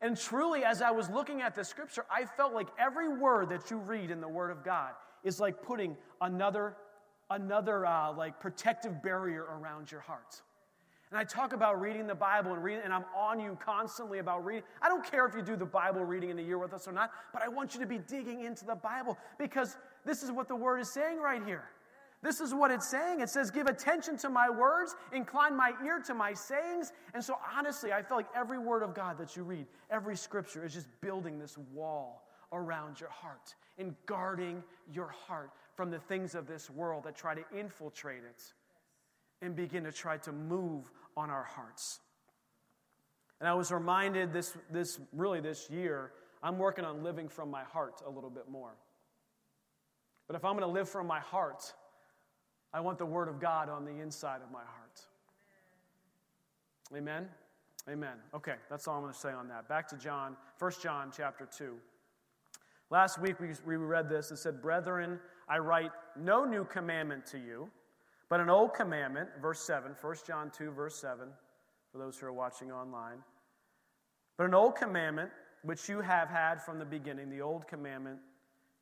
And 0.00 0.16
truly, 0.16 0.64
as 0.64 0.80
I 0.80 0.90
was 0.90 1.10
looking 1.10 1.42
at 1.42 1.54
the 1.54 1.64
scripture, 1.64 2.04
I 2.10 2.24
felt 2.24 2.52
like 2.52 2.68
every 2.78 3.08
word 3.08 3.48
that 3.50 3.70
you 3.70 3.78
read 3.78 4.10
in 4.10 4.20
the 4.20 4.28
Word 4.28 4.50
of 4.50 4.64
God 4.64 4.92
is 5.22 5.38
like 5.38 5.62
putting 5.62 5.96
another, 6.20 6.76
another 7.30 7.86
uh, 7.86 8.12
like 8.12 8.40
protective 8.40 9.02
barrier 9.02 9.44
around 9.44 9.90
your 9.90 10.00
heart. 10.00 10.42
And 11.12 11.18
I 11.18 11.24
talk 11.24 11.52
about 11.52 11.78
reading 11.78 12.06
the 12.06 12.14
Bible 12.14 12.54
and 12.54 12.64
reading, 12.64 12.80
and 12.84 12.92
I'm 12.94 13.04
on 13.14 13.38
you 13.38 13.58
constantly 13.62 14.18
about 14.18 14.46
reading. 14.46 14.62
I 14.80 14.88
don't 14.88 15.04
care 15.04 15.26
if 15.26 15.34
you 15.34 15.42
do 15.42 15.56
the 15.56 15.66
Bible 15.66 16.02
reading 16.06 16.30
in 16.30 16.38
a 16.38 16.42
year 16.42 16.56
with 16.56 16.72
us 16.72 16.88
or 16.88 16.92
not, 16.92 17.10
but 17.34 17.42
I 17.42 17.48
want 17.48 17.74
you 17.74 17.80
to 17.80 17.86
be 17.86 17.98
digging 17.98 18.44
into 18.44 18.64
the 18.64 18.76
Bible 18.76 19.18
because 19.36 19.76
this 20.06 20.22
is 20.22 20.32
what 20.32 20.48
the 20.48 20.56
word 20.56 20.78
is 20.78 20.90
saying 20.90 21.18
right 21.20 21.44
here. 21.44 21.64
This 22.22 22.40
is 22.40 22.54
what 22.54 22.70
it's 22.70 22.88
saying. 22.88 23.20
It 23.20 23.28
says, 23.28 23.50
Give 23.50 23.66
attention 23.66 24.16
to 24.18 24.30
my 24.30 24.48
words, 24.48 24.94
incline 25.12 25.54
my 25.54 25.74
ear 25.84 26.00
to 26.06 26.14
my 26.14 26.32
sayings. 26.32 26.92
And 27.12 27.22
so, 27.22 27.36
honestly, 27.54 27.92
I 27.92 28.00
feel 28.00 28.16
like 28.16 28.28
every 28.34 28.58
word 28.58 28.82
of 28.82 28.94
God 28.94 29.18
that 29.18 29.36
you 29.36 29.42
read, 29.42 29.66
every 29.90 30.16
scripture 30.16 30.64
is 30.64 30.72
just 30.72 30.88
building 31.02 31.38
this 31.38 31.58
wall 31.74 32.22
around 32.54 33.00
your 33.00 33.10
heart 33.10 33.54
and 33.76 33.94
guarding 34.06 34.62
your 34.90 35.08
heart 35.08 35.50
from 35.74 35.90
the 35.90 35.98
things 35.98 36.34
of 36.34 36.46
this 36.46 36.70
world 36.70 37.04
that 37.04 37.14
try 37.14 37.34
to 37.34 37.44
infiltrate 37.54 38.22
it 38.24 38.54
and 39.42 39.54
begin 39.54 39.84
to 39.84 39.92
try 39.92 40.16
to 40.18 40.32
move 40.32 40.90
on 41.16 41.28
our 41.28 41.42
hearts. 41.42 42.00
And 43.40 43.48
I 43.48 43.54
was 43.54 43.72
reminded 43.72 44.32
this, 44.32 44.56
this 44.70 45.00
really 45.12 45.40
this 45.40 45.68
year, 45.68 46.12
I'm 46.42 46.58
working 46.58 46.84
on 46.84 47.02
living 47.02 47.28
from 47.28 47.50
my 47.50 47.64
heart 47.64 48.00
a 48.06 48.10
little 48.10 48.30
bit 48.30 48.48
more. 48.48 48.76
But 50.28 50.36
if 50.36 50.44
I'm 50.44 50.52
going 50.52 50.62
to 50.62 50.72
live 50.72 50.88
from 50.88 51.08
my 51.08 51.18
heart, 51.18 51.74
I 52.72 52.80
want 52.80 52.98
the 52.98 53.06
Word 53.06 53.28
of 53.28 53.40
God 53.40 53.68
on 53.68 53.84
the 53.84 54.00
inside 54.00 54.40
of 54.42 54.50
my 54.52 54.60
heart. 54.60 55.00
Amen? 56.96 57.28
Amen. 57.88 58.14
Okay, 58.32 58.54
that's 58.70 58.86
all 58.86 58.96
I'm 58.96 59.02
going 59.02 59.12
to 59.12 59.18
say 59.18 59.32
on 59.32 59.48
that. 59.48 59.68
Back 59.68 59.88
to 59.88 59.96
John, 59.96 60.36
1 60.58 60.72
John 60.80 61.10
chapter 61.14 61.48
2. 61.58 61.74
Last 62.90 63.20
week 63.20 63.40
we, 63.40 63.48
we 63.66 63.76
read 63.76 64.08
this. 64.08 64.30
It 64.30 64.36
said, 64.36 64.62
Brethren, 64.62 65.18
I 65.48 65.58
write 65.58 65.90
no 66.16 66.44
new 66.44 66.64
commandment 66.64 67.26
to 67.26 67.38
you 67.38 67.70
but 68.32 68.40
an 68.40 68.48
old 68.48 68.72
commandment, 68.72 69.28
verse 69.42 69.60
7, 69.60 69.94
1 70.00 70.16
John 70.26 70.50
2, 70.56 70.70
verse 70.70 70.94
7, 70.94 71.28
for 71.92 71.98
those 71.98 72.16
who 72.16 72.24
are 72.24 72.32
watching 72.32 72.72
online. 72.72 73.18
But 74.38 74.46
an 74.46 74.54
old 74.54 74.74
commandment 74.74 75.28
which 75.64 75.86
you 75.86 76.00
have 76.00 76.30
had 76.30 76.62
from 76.62 76.78
the 76.78 76.84
beginning, 76.86 77.28
the 77.28 77.42
old 77.42 77.68
commandment 77.68 78.20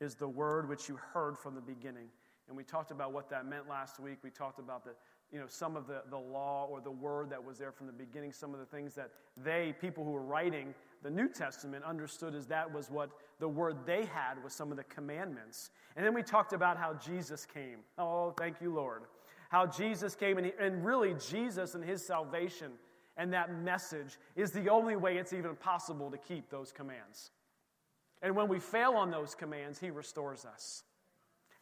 is 0.00 0.14
the 0.14 0.28
word 0.28 0.68
which 0.68 0.88
you 0.88 1.00
heard 1.12 1.36
from 1.36 1.56
the 1.56 1.60
beginning. 1.60 2.06
And 2.46 2.56
we 2.56 2.62
talked 2.62 2.92
about 2.92 3.12
what 3.12 3.28
that 3.30 3.44
meant 3.44 3.68
last 3.68 3.98
week. 3.98 4.18
We 4.22 4.30
talked 4.30 4.60
about 4.60 4.84
the, 4.84 4.92
you 5.32 5.40
know, 5.40 5.46
some 5.48 5.74
of 5.74 5.88
the, 5.88 6.02
the 6.10 6.16
law 6.16 6.68
or 6.70 6.80
the 6.80 6.92
word 6.92 7.28
that 7.30 7.44
was 7.44 7.58
there 7.58 7.72
from 7.72 7.88
the 7.88 7.92
beginning, 7.92 8.32
some 8.32 8.54
of 8.54 8.60
the 8.60 8.66
things 8.66 8.94
that 8.94 9.10
they, 9.36 9.74
people 9.80 10.04
who 10.04 10.12
were 10.12 10.22
writing 10.22 10.72
the 11.02 11.10
New 11.10 11.28
Testament, 11.28 11.82
understood 11.82 12.36
as 12.36 12.46
that 12.46 12.72
was 12.72 12.88
what 12.88 13.10
the 13.40 13.48
word 13.48 13.78
they 13.84 14.04
had 14.04 14.40
was 14.44 14.52
some 14.52 14.70
of 14.70 14.76
the 14.76 14.84
commandments. 14.84 15.70
And 15.96 16.06
then 16.06 16.14
we 16.14 16.22
talked 16.22 16.52
about 16.52 16.76
how 16.76 16.94
Jesus 16.94 17.44
came. 17.52 17.78
Oh, 17.98 18.32
thank 18.38 18.60
you, 18.60 18.72
Lord 18.72 19.02
how 19.50 19.66
Jesus 19.66 20.14
came, 20.14 20.38
and, 20.38 20.52
and 20.58 20.84
really 20.84 21.14
Jesus 21.28 21.74
and 21.74 21.84
his 21.84 22.04
salvation 22.04 22.72
and 23.20 23.34
that 23.34 23.54
message 23.62 24.18
is 24.34 24.50
the 24.50 24.70
only 24.70 24.96
way 24.96 25.18
it's 25.18 25.34
even 25.34 25.54
possible 25.54 26.10
to 26.10 26.16
keep 26.16 26.48
those 26.48 26.72
commands. 26.72 27.32
And 28.22 28.34
when 28.34 28.48
we 28.48 28.58
fail 28.58 28.92
on 28.92 29.10
those 29.10 29.34
commands, 29.34 29.78
he 29.78 29.90
restores 29.90 30.46
us. 30.46 30.84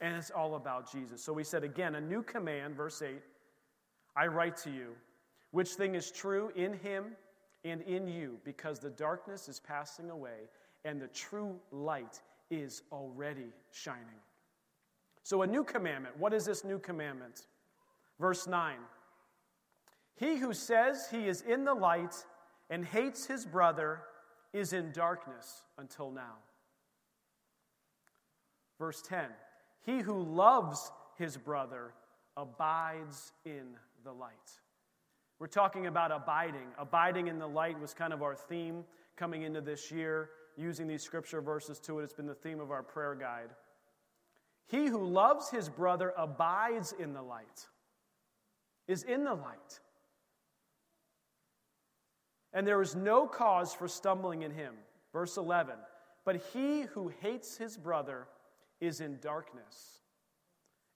And 0.01 0.15
it's 0.15 0.31
all 0.31 0.55
about 0.55 0.91
Jesus. 0.93 1.21
So 1.21 1.33
we 1.33 1.43
said 1.43 1.65
again, 1.65 1.97
a 1.97 2.01
new 2.01 2.23
command, 2.23 2.77
verse 2.77 3.03
8 3.03 3.21
I 4.17 4.29
write 4.29 4.57
to 4.59 4.71
you, 4.71 4.95
which 5.51 5.71
thing 5.71 5.97
is 5.97 6.13
true 6.13 6.53
in 6.55 6.75
him 6.75 7.17
and 7.65 7.83
in 7.83 8.07
you, 8.07 8.39
because 8.45 8.79
the 8.79 8.91
darkness 8.91 9.49
is 9.49 9.59
passing 9.59 10.11
away 10.11 10.49
and 10.85 11.01
the 11.01 11.09
true 11.09 11.57
light 11.73 12.21
is 12.51 12.83
already 12.93 13.53
shining. 13.73 14.21
So, 15.25 15.43
a 15.43 15.47
new 15.47 15.65
commandment. 15.65 16.17
What 16.17 16.33
is 16.33 16.45
this 16.45 16.65
new 16.65 16.79
commandment? 16.79 17.47
Verse 18.21 18.47
9 18.47 18.77
He 20.17 20.37
who 20.37 20.53
says 20.53 21.09
he 21.11 21.29
is 21.29 21.43
in 21.43 21.65
the 21.65 21.75
light 21.75 22.15
and 22.71 22.85
hates 22.85 23.27
his 23.27 23.47
brother 23.47 24.03
is 24.53 24.73
in 24.73 24.93
darkness 24.93 25.63
until 25.79 26.11
now. 26.11 26.37
Verse 28.79 29.03
10 29.03 29.27
He 29.85 30.01
who 30.01 30.23
loves 30.23 30.91
his 31.17 31.37
brother 31.37 31.95
abides 32.37 33.33
in 33.45 33.77
the 34.05 34.13
light. 34.13 34.61
We're 35.39 35.47
talking 35.47 35.87
about 35.87 36.11
abiding. 36.11 36.69
Abiding 36.79 37.29
in 37.29 37.39
the 37.39 37.49
light 37.49 37.79
was 37.81 37.95
kind 37.95 38.13
of 38.13 38.23
our 38.23 38.35
theme 38.35 38.85
coming 39.17 39.43
into 39.43 39.61
this 39.61 39.91
year, 39.91 40.31
using 40.57 40.87
these 40.89 41.03
scripture 41.03 41.41
verses 41.41 41.79
to 41.81 42.01
it. 42.01 42.05
It's 42.05 42.13
been 42.13 42.27
the 42.27 42.35
theme 42.35 42.61
of 42.61 42.71
our 42.71 42.83
prayer 42.83 43.15
guide. 43.15 43.51
He 44.67 44.87
who 44.87 45.05
loves 45.05 45.49
his 45.51 45.69
brother 45.69 46.13
abides 46.17 46.93
in 46.99 47.13
the 47.13 47.23
light, 47.23 47.67
is 48.89 49.05
in 49.05 49.25
the 49.25 49.35
light. 49.35 49.81
And 52.53 52.67
there 52.67 52.83
is 52.83 52.97
no 52.97 53.27
cause 53.27 53.75
for 53.75 53.87
stumbling 53.87 54.43
in 54.43 54.51
him. 54.51 54.75
Verse 55.13 55.37
11. 55.37 55.75
But 56.25 56.43
he 56.53 56.83
who 56.83 57.13
hates 57.21 57.57
his 57.57 57.77
brother 57.77 58.27
is 58.81 59.01
in 59.01 59.19
darkness 59.21 60.01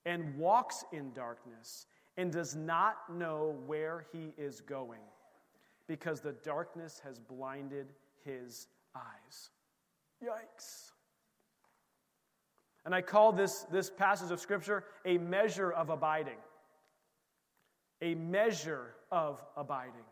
and 0.05 0.37
walks 0.37 0.85
in 0.93 1.13
darkness 1.13 1.87
and 2.17 2.33
does 2.33 2.57
not 2.57 2.97
know 3.11 3.57
where 3.67 4.07
he 4.13 4.35
is 4.37 4.61
going 4.61 5.01
because 5.87 6.21
the 6.21 6.33
darkness 6.45 7.01
has 7.05 7.19
blinded 7.19 7.93
his 8.25 8.69
eyes. 8.95 9.51
Yikes. 10.23 10.93
And 12.85 12.95
I 12.95 13.01
call 13.01 13.33
this, 13.33 13.65
this 13.71 13.91
passage 13.91 14.31
of 14.31 14.41
Scripture 14.41 14.85
a 15.05 15.19
measure 15.19 15.71
of 15.71 15.91
abiding. 15.91 16.39
A 18.03 18.15
measure 18.15 18.95
of 19.11 19.43
abiding. 19.57 20.05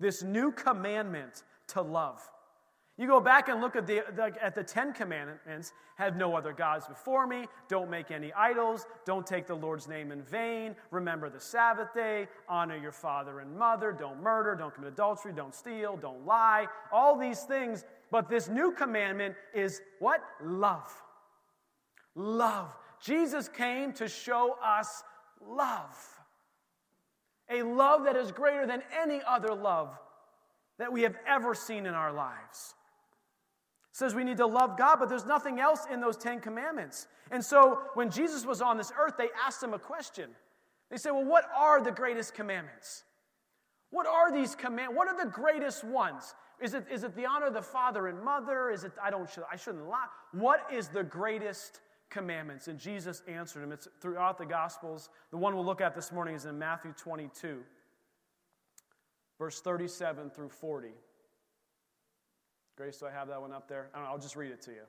This 0.00 0.24
new 0.24 0.50
commandment 0.50 1.44
to 1.68 1.82
love. 1.82 2.20
You 2.98 3.06
go 3.06 3.20
back 3.20 3.48
and 3.48 3.60
look 3.60 3.74
at 3.76 3.86
the, 3.86 4.02
the, 4.14 4.32
at 4.42 4.54
the 4.54 4.62
Ten 4.62 4.92
Commandments 4.92 5.72
have 5.96 6.16
no 6.16 6.36
other 6.36 6.52
gods 6.52 6.86
before 6.86 7.26
me, 7.26 7.46
don't 7.68 7.88
make 7.88 8.10
any 8.10 8.32
idols, 8.32 8.86
don't 9.06 9.26
take 9.26 9.46
the 9.46 9.54
Lord's 9.54 9.88
name 9.88 10.12
in 10.12 10.22
vain, 10.22 10.74
remember 10.90 11.30
the 11.30 11.40
Sabbath 11.40 11.94
day, 11.94 12.28
honor 12.48 12.76
your 12.76 12.92
father 12.92 13.40
and 13.40 13.56
mother, 13.56 13.92
don't 13.92 14.20
murder, 14.22 14.54
don't 14.54 14.74
commit 14.74 14.92
adultery, 14.92 15.32
don't 15.32 15.54
steal, 15.54 15.96
don't 15.96 16.26
lie, 16.26 16.66
all 16.92 17.18
these 17.18 17.42
things. 17.42 17.84
But 18.10 18.28
this 18.28 18.48
new 18.48 18.72
commandment 18.72 19.34
is 19.54 19.80
what? 19.98 20.20
Love. 20.42 20.92
Love. 22.14 22.76
Jesus 23.00 23.48
came 23.48 23.92
to 23.94 24.06
show 24.06 24.56
us 24.62 25.02
love. 25.40 26.21
A 27.52 27.62
love 27.62 28.04
that 28.04 28.16
is 28.16 28.32
greater 28.32 28.66
than 28.66 28.82
any 29.00 29.20
other 29.26 29.54
love 29.54 29.90
that 30.78 30.92
we 30.92 31.02
have 31.02 31.16
ever 31.26 31.54
seen 31.54 31.86
in 31.86 31.94
our 31.94 32.12
lives 32.12 32.74
says 33.92 34.14
we 34.14 34.24
need 34.24 34.38
to 34.38 34.46
love 34.46 34.78
God, 34.78 34.96
but 34.98 35.08
there's 35.08 35.26
nothing 35.26 35.60
else 35.60 35.86
in 35.92 36.00
those 36.00 36.16
Ten 36.16 36.40
Commandments. 36.40 37.06
And 37.30 37.44
so 37.44 37.80
when 37.94 38.10
Jesus 38.10 38.46
was 38.46 38.62
on 38.62 38.78
this 38.78 38.90
earth, 38.98 39.14
they 39.18 39.28
asked 39.46 39.62
him 39.62 39.74
a 39.74 39.78
question. 39.78 40.30
They 40.90 40.96
said, 40.96 41.10
Well, 41.10 41.24
what 41.24 41.44
are 41.56 41.82
the 41.82 41.90
greatest 41.90 42.34
commandments? 42.34 43.04
What 43.90 44.06
are 44.06 44.32
these 44.32 44.54
commandments? 44.54 44.96
What 44.96 45.08
are 45.08 45.24
the 45.24 45.30
greatest 45.30 45.84
ones? 45.84 46.34
Is 46.60 46.74
it, 46.74 46.86
is 46.90 47.04
it 47.04 47.14
the 47.14 47.26
honor 47.26 47.46
of 47.46 47.54
the 47.54 47.62
father 47.62 48.08
and 48.08 48.22
mother? 48.22 48.70
Is 48.70 48.84
it, 48.84 48.92
I 49.02 49.10
don't, 49.10 49.28
I 49.50 49.56
shouldn't 49.56 49.86
lie. 49.86 50.06
What 50.32 50.66
is 50.72 50.88
the 50.88 51.04
greatest 51.04 51.80
commandments? 52.12 52.68
And 52.68 52.78
Jesus 52.78 53.22
answered 53.26 53.62
him. 53.62 53.72
It's 53.72 53.88
throughout 54.00 54.38
the 54.38 54.46
Gospels. 54.46 55.08
The 55.30 55.36
one 55.36 55.54
we'll 55.54 55.64
look 55.64 55.80
at 55.80 55.94
this 55.94 56.12
morning 56.12 56.34
is 56.34 56.44
in 56.44 56.58
Matthew 56.58 56.92
22, 56.92 57.60
verse 59.38 59.60
37 59.60 60.30
through 60.30 60.50
40. 60.50 60.88
Grace, 62.76 62.98
do 62.98 63.06
I 63.06 63.10
have 63.10 63.28
that 63.28 63.40
one 63.40 63.52
up 63.52 63.68
there? 63.68 63.88
I 63.92 63.98
don't 63.98 64.06
know, 64.06 64.12
I'll 64.12 64.18
just 64.18 64.36
read 64.36 64.52
it 64.52 64.62
to 64.62 64.70
you. 64.70 64.82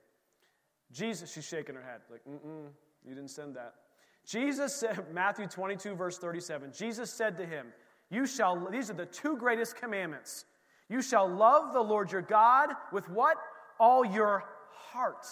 Jesus, 0.91 1.33
she's 1.33 1.45
shaking 1.47 1.75
her 1.75 1.81
head, 1.81 2.01
like, 2.12 2.21
mm-mm, 2.25 2.67
you 3.05 3.15
didn't 3.15 3.31
send 3.31 3.55
that. 3.55 3.73
Jesus 4.25 4.75
said, 4.75 5.05
Matthew 5.13 5.47
22, 5.47 5.95
verse 5.95 6.17
37, 6.17 6.71
Jesus 6.71 7.12
said 7.12 7.38
to 7.38 7.45
him, 7.45 7.67
You 8.09 8.25
shall, 8.25 8.69
these 8.69 8.89
are 8.89 8.93
the 8.93 9.05
two 9.05 9.38
greatest 9.38 9.75
commandments. 9.75 10.45
You 10.89 11.01
shall 11.01 11.27
love 11.27 11.73
the 11.73 11.81
Lord 11.81 12.12
your 12.12 12.21
God 12.21 12.69
with 12.91 13.09
what? 13.09 13.38
All 13.79 14.05
your 14.05 14.43
heart. 14.69 15.25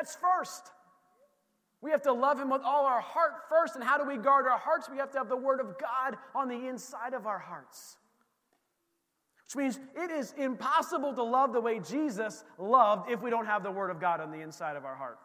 That's 0.00 0.16
first. 0.16 0.70
We 1.82 1.90
have 1.90 2.00
to 2.02 2.12
love 2.14 2.40
him 2.40 2.48
with 2.48 2.62
all 2.64 2.86
our 2.86 3.02
heart 3.02 3.32
first. 3.50 3.74
And 3.74 3.84
how 3.84 3.98
do 3.98 4.08
we 4.08 4.16
guard 4.16 4.46
our 4.46 4.58
hearts? 4.58 4.88
We 4.90 4.96
have 4.96 5.10
to 5.10 5.18
have 5.18 5.28
the 5.28 5.36
word 5.36 5.60
of 5.60 5.78
God 5.78 6.16
on 6.34 6.48
the 6.48 6.68
inside 6.68 7.12
of 7.12 7.26
our 7.26 7.38
hearts. 7.38 7.98
Which 9.44 9.56
means 9.56 9.78
it 9.94 10.10
is 10.10 10.32
impossible 10.38 11.12
to 11.12 11.22
love 11.22 11.52
the 11.52 11.60
way 11.60 11.80
Jesus 11.80 12.44
loved 12.56 13.10
if 13.10 13.20
we 13.20 13.28
don't 13.28 13.44
have 13.44 13.62
the 13.62 13.70
Word 13.70 13.90
of 13.90 14.00
God 14.00 14.20
on 14.20 14.30
the 14.30 14.40
inside 14.40 14.76
of 14.76 14.84
our 14.84 14.94
heart. 14.94 15.18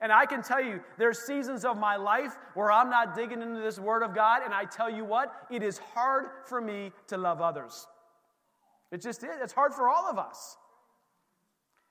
And 0.00 0.12
I 0.12 0.26
can 0.26 0.42
tell 0.42 0.60
you, 0.60 0.80
there's 0.98 1.20
seasons 1.20 1.64
of 1.64 1.78
my 1.78 1.96
life 1.96 2.36
where 2.54 2.70
I'm 2.72 2.90
not 2.90 3.14
digging 3.14 3.40
into 3.40 3.60
this 3.60 3.78
Word 3.78 4.02
of 4.02 4.14
God, 4.14 4.42
and 4.44 4.52
I 4.52 4.64
tell 4.64 4.90
you 4.90 5.04
what, 5.04 5.32
it 5.48 5.62
is 5.62 5.78
hard 5.78 6.26
for 6.44 6.60
me 6.60 6.90
to 7.06 7.16
love 7.16 7.40
others. 7.40 7.86
It 8.90 9.00
just 9.00 9.22
is. 9.22 9.30
It's 9.40 9.52
hard 9.52 9.72
for 9.72 9.88
all 9.88 10.10
of 10.10 10.18
us. 10.18 10.58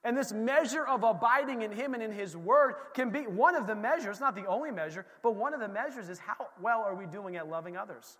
And 0.05 0.15
this 0.15 0.31
measure 0.31 0.85
of 0.85 1.03
abiding 1.03 1.63
in 1.63 1.71
Him 1.71 1.95
and 1.95 2.03
in 2.03 2.11
His 2.11 2.37
Word 2.37 2.75
can 2.93 3.09
be 3.09 3.21
one 3.21 3.55
of 3.55 3.65
the 3.65 3.75
measures, 3.75 4.19
not 4.19 4.35
the 4.35 4.45
only 4.45 4.69
measure, 4.69 5.03
but 5.23 5.35
one 5.35 5.55
of 5.55 5.59
the 5.59 5.67
measures 5.67 6.09
is 6.09 6.19
how 6.19 6.47
well 6.61 6.83
are 6.83 6.93
we 6.93 7.07
doing 7.07 7.35
at 7.37 7.49
loving 7.49 7.75
others? 7.75 8.19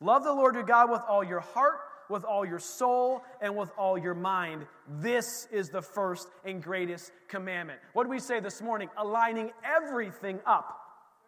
Love 0.00 0.24
the 0.24 0.32
Lord 0.32 0.54
your 0.54 0.64
God 0.64 0.90
with 0.90 1.02
all 1.06 1.22
your 1.22 1.40
heart, 1.40 1.80
with 2.08 2.24
all 2.24 2.46
your 2.46 2.58
soul, 2.58 3.22
and 3.42 3.54
with 3.54 3.70
all 3.76 3.98
your 3.98 4.14
mind. 4.14 4.64
This 4.88 5.46
is 5.52 5.68
the 5.68 5.82
first 5.82 6.28
and 6.46 6.62
greatest 6.62 7.12
commandment. 7.28 7.80
What 7.92 8.04
did 8.04 8.10
we 8.10 8.20
say 8.20 8.40
this 8.40 8.62
morning? 8.62 8.88
Aligning 8.96 9.50
everything 9.62 10.40
up 10.46 10.80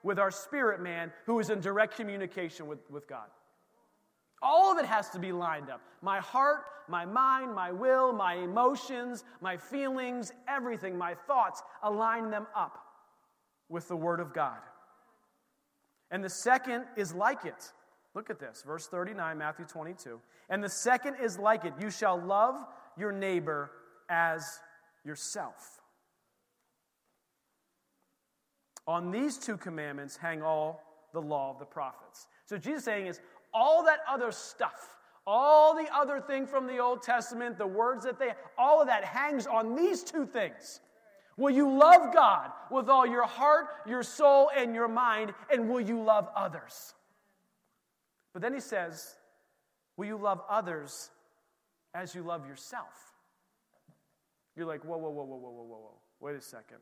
with 0.03 0.19
our 0.19 0.31
spirit 0.31 0.81
man 0.81 1.13
who 1.27 1.39
is 1.41 1.51
in 1.51 1.61
direct 1.61 1.95
communication 1.95 2.67
with, 2.67 2.79
with 2.91 3.07
God. 3.07 3.27
All 4.43 4.73
of 4.73 4.79
it 4.79 4.87
has 4.87 5.11
to 5.11 5.19
be 5.19 5.33
lined 5.33 5.71
up. 5.71 5.81
My 6.03 6.21
heart, 6.21 6.65
my 6.89 7.05
mind, 7.05 7.55
my 7.55 7.73
will, 7.73 8.13
my 8.13 8.35
emotions, 8.35 9.25
my 9.41 9.57
feelings, 9.57 10.33
everything, 10.49 10.97
my 10.97 11.15
thoughts, 11.27 11.63
align 11.83 12.31
them 12.31 12.47
up 12.55 12.79
with 13.69 13.87
the 13.89 13.97
Word 13.97 14.21
of 14.21 14.33
God. 14.33 14.59
And 16.11 16.25
the 16.25 16.31
second 16.31 16.85
is 16.97 17.15
like 17.15 17.45
it 17.45 17.73
Look 18.15 18.31
at 18.31 18.41
this, 18.41 18.63
verse 18.67 18.87
39, 18.89 19.39
Matthew 19.39 19.65
22. 19.67 20.21
And 20.49 20.63
the 20.63 20.69
second 20.69 21.17
is 21.23 21.39
like 21.39 21.65
it 21.65 21.75
you 21.81 21.91
shall 21.91 22.21
love 22.21 22.57
your 22.99 23.13
neighbor 23.13 23.71
as 24.09 24.45
yourself. 25.05 25.81
On 28.87 29.13
these 29.13 29.39
two 29.39 29.57
commandments 29.57 30.17
hang 30.17 30.43
all 30.43 30.83
the 31.13 31.23
law 31.23 31.53
of 31.53 31.61
the 31.61 31.65
prophets. 31.65 32.27
So 32.47 32.57
Jesus 32.57 32.85
saying 32.85 33.07
is 33.07 33.21
all 33.53 33.85
that 33.85 34.01
other 34.09 34.33
stuff, 34.33 34.97
all 35.27 35.75
the 35.75 35.89
other 35.95 36.21
thing 36.21 36.47
from 36.47 36.67
the 36.67 36.79
Old 36.79 37.03
Testament, 37.03 37.59
the 37.59 37.67
words 37.67 38.05
that 38.05 38.19
they, 38.19 38.33
all 38.59 38.81
of 38.81 38.87
that 38.89 39.05
hangs 39.05 39.47
on 39.47 39.77
these 39.77 40.03
two 40.03 40.27
things. 40.27 40.81
Will 41.37 41.51
you 41.51 41.71
love 41.71 42.13
God 42.13 42.51
with 42.71 42.89
all 42.89 43.07
your 43.07 43.27
heart, 43.27 43.69
your 43.87 44.03
soul, 44.03 44.51
and 44.55 44.75
your 44.75 44.89
mind? 44.89 45.33
And 45.51 45.69
will 45.69 45.81
you 45.81 46.03
love 46.03 46.29
others? 46.37 46.95
But 48.33 48.43
then 48.43 48.53
he 48.53 48.61
says, 48.61 49.17
Will 49.97 50.07
you 50.07 50.17
love 50.17 50.41
others 50.49 51.11
as 51.95 52.15
you 52.15 52.23
love 52.23 52.47
yourself? 52.47 53.13
You're 54.57 54.67
like, 54.67 54.85
Whoa, 54.85 54.99
whoa, 54.99 55.11
whoa, 55.11 55.25
whoa, 55.25 55.37
whoa, 55.37 55.51
whoa, 55.51 55.63
whoa, 55.63 55.77
whoa. 55.79 55.99
Wait 56.21 56.37
a 56.37 56.41
second. 56.41 56.79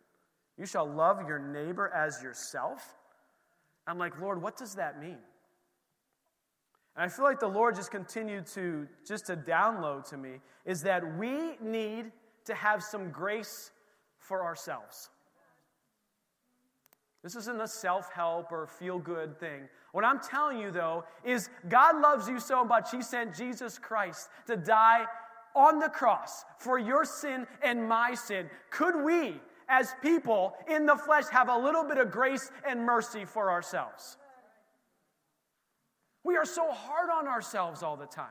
You 0.56 0.66
shall 0.66 0.86
love 0.86 1.26
your 1.28 1.38
neighbor 1.38 1.88
as 1.94 2.22
yourself? 2.22 2.96
I'm 3.86 3.98
like, 3.98 4.20
Lord, 4.20 4.42
what 4.42 4.56
does 4.56 4.74
that 4.74 5.00
mean? 5.00 5.18
And 6.98 7.04
I 7.04 7.08
feel 7.08 7.24
like 7.24 7.38
the 7.38 7.46
Lord 7.46 7.76
just 7.76 7.92
continued 7.92 8.44
to 8.48 8.88
just 9.06 9.26
to 9.26 9.36
download 9.36 10.08
to 10.10 10.16
me 10.16 10.40
is 10.66 10.82
that 10.82 11.16
we 11.16 11.56
need 11.62 12.10
to 12.44 12.54
have 12.56 12.82
some 12.82 13.10
grace 13.10 13.70
for 14.18 14.44
ourselves. 14.44 15.08
This 17.22 17.36
isn't 17.36 17.60
a 17.60 17.68
self 17.68 18.12
help 18.12 18.50
or 18.50 18.66
feel 18.66 18.98
good 18.98 19.38
thing. 19.38 19.68
What 19.92 20.04
I'm 20.04 20.18
telling 20.18 20.58
you, 20.58 20.72
though, 20.72 21.04
is 21.24 21.50
God 21.68 22.00
loves 22.00 22.28
you 22.28 22.40
so 22.40 22.64
much, 22.64 22.90
He 22.90 23.00
sent 23.00 23.32
Jesus 23.32 23.78
Christ 23.78 24.28
to 24.48 24.56
die 24.56 25.06
on 25.54 25.78
the 25.78 25.88
cross 25.88 26.44
for 26.58 26.80
your 26.80 27.04
sin 27.04 27.46
and 27.62 27.88
my 27.88 28.12
sin. 28.14 28.50
Could 28.70 29.04
we, 29.04 29.40
as 29.68 29.94
people 30.02 30.54
in 30.68 30.84
the 30.84 30.96
flesh, 30.96 31.26
have 31.30 31.48
a 31.48 31.56
little 31.56 31.84
bit 31.84 31.98
of 31.98 32.10
grace 32.10 32.50
and 32.66 32.84
mercy 32.84 33.24
for 33.24 33.52
ourselves? 33.52 34.16
We 36.24 36.36
are 36.36 36.44
so 36.44 36.70
hard 36.70 37.10
on 37.10 37.26
ourselves 37.26 37.82
all 37.82 37.96
the 37.96 38.06
time. 38.06 38.26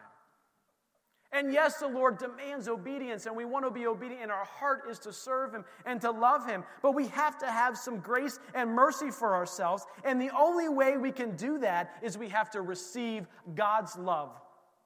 And 1.32 1.52
yes, 1.52 1.78
the 1.78 1.88
Lord 1.88 2.18
demands 2.18 2.70
obedience, 2.70 3.26
and 3.26 3.36
we 3.36 3.44
want 3.44 3.66
to 3.66 3.72
be 3.72 3.86
obedient, 3.86 4.24
and 4.24 4.32
our 4.32 4.46
heart 4.46 4.84
is 4.90 4.98
to 5.00 5.12
serve 5.12 5.54
Him 5.54 5.66
and 5.86 6.00
to 6.02 6.12
love 6.12 6.46
Him. 6.46 6.64
But 6.82 6.96
we 6.96 7.08
have 7.10 7.38
to 7.40 7.48
have 7.48 7.78
some 7.78 8.00
grace 8.00 8.40
and 8.54 8.72
mercy 8.72 9.12
for 9.12 9.36
ourselves. 9.36 9.86
And 10.06 10.22
the 10.22 10.32
only 10.38 10.70
way 10.70 10.98
we 10.98 11.12
can 11.12 11.36
do 11.36 11.58
that 11.60 11.96
is 12.02 12.18
we 12.18 12.30
have 12.30 12.50
to 12.52 12.62
receive 12.62 13.28
God's 13.56 13.98
love 13.98 14.32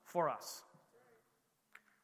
for 0.04 0.30
us. 0.30 0.64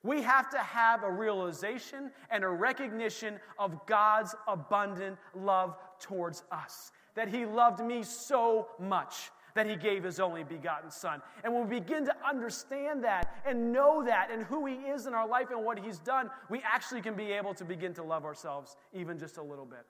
We 0.04 0.22
have 0.22 0.50
to 0.52 0.60
have 0.60 1.04
a 1.04 1.12
realization 1.12 2.12
and 2.30 2.44
a 2.44 2.50
recognition 2.50 3.40
of 3.58 3.86
God's 3.88 4.36
abundant 4.48 5.18
love 5.34 5.76
towards 6.00 6.44
us. 6.52 6.92
That 7.16 7.28
He 7.28 7.46
loved 7.46 7.84
me 7.84 8.04
so 8.04 8.68
much 8.80 9.32
that 9.58 9.68
He 9.68 9.76
gave 9.76 10.04
His 10.04 10.20
only 10.20 10.44
begotten 10.44 10.92
Son. 10.92 11.20
And 11.44 11.52
when 11.52 11.68
we 11.68 11.80
begin 11.80 12.06
to 12.06 12.16
understand 12.28 13.04
that 13.04 13.42
and 13.44 13.74
know 13.74 14.04
that 14.06 14.30
and 14.32 14.44
who 14.44 14.68
He 14.68 14.76
is 14.76 15.08
in 15.08 15.16
our 15.16 15.28
life 15.28 15.48
and 15.50 15.66
what 15.66 15.80
He's 15.80 15.98
done, 15.98 16.30
we 16.48 16.62
actually 16.62 17.02
can 17.02 17.16
be 17.16 17.32
able 17.32 17.56
to 17.56 17.66
begin 17.66 17.92
to 17.96 18.04
love 18.04 18.24
ourselves 18.24 18.78
even 18.94 19.18
just 19.18 19.38
a 19.38 19.42
little 19.42 19.66
bit. 19.66 19.84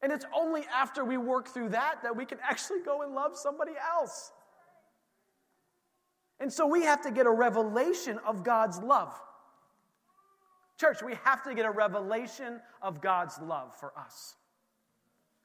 And 0.00 0.10
it's 0.10 0.24
only 0.34 0.64
after 0.74 1.04
we 1.04 1.18
work 1.18 1.48
through 1.48 1.68
that 1.68 1.96
that 2.02 2.16
we 2.16 2.24
can 2.24 2.38
actually 2.42 2.80
go 2.80 3.02
and 3.02 3.14
love 3.14 3.36
somebody 3.36 3.72
else. 3.92 4.32
And 6.40 6.50
so 6.50 6.66
we 6.66 6.84
have 6.84 7.02
to 7.02 7.10
get 7.10 7.26
a 7.26 7.30
revelation 7.30 8.18
of 8.26 8.42
God's 8.42 8.78
love. 8.78 9.12
Church, 10.78 11.02
we 11.02 11.14
have 11.24 11.42
to 11.44 11.54
get 11.54 11.66
a 11.66 11.70
revelation 11.70 12.58
of 12.80 13.02
God's 13.02 13.38
love 13.42 13.74
for 13.78 13.92
us. 13.98 14.36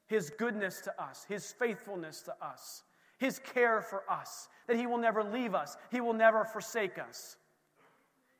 His 0.06 0.30
goodness 0.30 0.80
to 0.82 1.02
us, 1.02 1.24
His 1.28 1.52
faithfulness 1.52 2.22
to 2.22 2.34
us, 2.44 2.82
His 3.18 3.38
care 3.38 3.82
for 3.82 4.02
us, 4.10 4.48
that 4.66 4.76
He 4.76 4.86
will 4.86 4.98
never 4.98 5.24
leave 5.24 5.54
us, 5.54 5.76
He 5.90 6.00
will 6.00 6.14
never 6.14 6.44
forsake 6.44 6.98
us. 6.98 7.36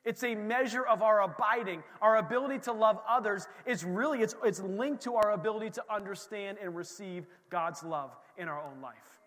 It's 0.07 0.23
a 0.23 0.35
measure 0.35 0.85
of 0.85 1.01
our 1.01 1.23
abiding. 1.23 1.83
Our 2.01 2.15
ability 2.15 2.59
to 2.59 2.71
love 2.71 3.01
others 3.05 3.45
is 3.65 3.83
really, 3.83 4.21
it's, 4.21 4.35
it's 4.41 4.61
linked 4.61 5.03
to 5.03 5.15
our 5.15 5.31
ability 5.31 5.71
to 5.71 5.83
understand 5.93 6.59
and 6.63 6.73
receive 6.73 7.25
God's 7.49 7.83
love 7.83 8.15
in 8.37 8.47
our 8.47 8.61
own 8.61 8.81
life. 8.81 9.19